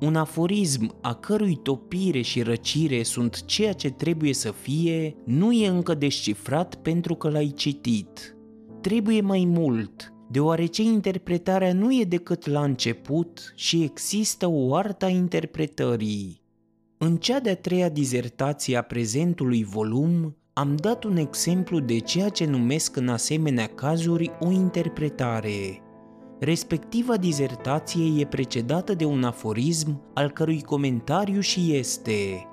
Un 0.00 0.16
aforism 0.16 0.96
a 1.00 1.14
cărui 1.14 1.56
topire 1.62 2.20
și 2.20 2.42
răcire 2.42 3.02
sunt 3.02 3.44
ceea 3.44 3.72
ce 3.72 3.90
trebuie 3.90 4.34
să 4.34 4.50
fie, 4.50 5.16
nu 5.24 5.52
e 5.52 5.68
încă 5.68 5.94
descifrat 5.94 6.74
pentru 6.74 7.14
că 7.14 7.30
l-ai 7.30 7.52
citit. 7.56 8.36
Trebuie 8.80 9.20
mai 9.20 9.44
mult, 9.44 10.12
deoarece 10.30 10.82
interpretarea 10.82 11.72
nu 11.72 12.00
e 12.00 12.04
decât 12.04 12.46
la 12.46 12.62
început 12.62 13.52
și 13.54 13.82
există 13.82 14.46
o 14.50 14.74
artă 14.74 15.04
a 15.04 15.08
interpretării. 15.08 16.44
În 16.98 17.16
cea 17.16 17.40
de-a 17.40 17.56
treia 17.56 17.88
dizertație 17.88 18.76
a 18.76 18.82
prezentului 18.82 19.64
volum, 19.64 20.36
am 20.52 20.76
dat 20.76 21.04
un 21.04 21.16
exemplu 21.16 21.80
de 21.80 21.98
ceea 21.98 22.28
ce 22.28 22.46
numesc 22.46 22.96
în 22.96 23.08
asemenea 23.08 23.66
cazuri 23.66 24.30
o 24.40 24.50
interpretare. 24.50 25.82
Respectiva 26.40 27.16
dizertație 27.16 28.20
e 28.20 28.26
precedată 28.26 28.94
de 28.94 29.04
un 29.04 29.24
aforism 29.24 30.02
al 30.14 30.30
cărui 30.30 30.62
comentariu 30.62 31.40
și 31.40 31.74
este 31.74 32.46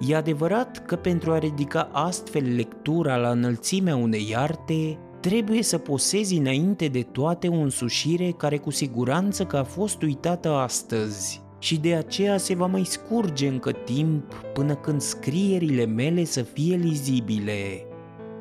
E 0.00 0.16
adevărat 0.16 0.86
că 0.86 0.96
pentru 0.96 1.32
a 1.32 1.38
ridica 1.38 1.88
astfel 1.92 2.54
lectura 2.54 3.16
la 3.16 3.30
înălțimea 3.30 3.96
unei 3.96 4.34
arte, 4.36 4.98
trebuie 5.20 5.62
să 5.62 5.78
posezi 5.78 6.36
înainte 6.36 6.86
de 6.86 7.02
toate 7.02 7.48
o 7.48 7.54
însușire 7.54 8.30
care 8.30 8.58
cu 8.58 8.70
siguranță 8.70 9.44
că 9.44 9.56
a 9.56 9.64
fost 9.64 10.02
uitată 10.02 10.50
astăzi 10.50 11.43
și 11.64 11.80
de 11.80 11.94
aceea 11.94 12.36
se 12.36 12.54
va 12.54 12.66
mai 12.66 12.84
scurge 12.84 13.48
încă 13.48 13.72
timp 13.72 14.32
până 14.52 14.74
când 14.74 15.00
scrierile 15.00 15.84
mele 15.84 16.24
să 16.24 16.42
fie 16.42 16.76
lizibile. 16.76 17.86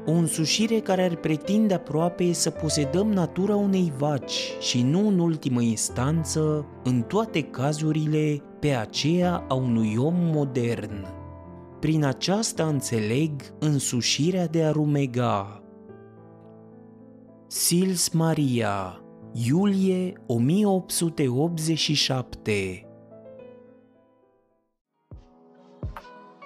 O 0.06 0.12
însușire 0.12 0.80
care 0.80 1.04
ar 1.04 1.16
pretinde 1.16 1.74
aproape 1.74 2.34
să 2.34 2.50
posedăm 2.50 3.12
natura 3.12 3.56
unei 3.56 3.94
vaci 3.98 4.52
și 4.60 4.82
nu 4.82 5.08
în 5.08 5.20
ultimă 5.20 5.62
instanță, 5.62 6.66
în 6.84 7.02
toate 7.02 7.42
cazurile, 7.42 8.42
pe 8.60 8.70
aceea 8.70 9.46
a 9.48 9.54
unui 9.54 9.96
om 9.98 10.16
modern. 10.18 11.06
Prin 11.80 12.04
aceasta 12.04 12.68
înțeleg 12.68 13.32
însușirea 13.60 14.48
de 14.48 14.64
a 14.64 14.72
rumega. 14.72 15.64
Sils 17.48 18.10
Maria, 18.10 19.02
iulie 19.34 20.14
1887 20.26 22.83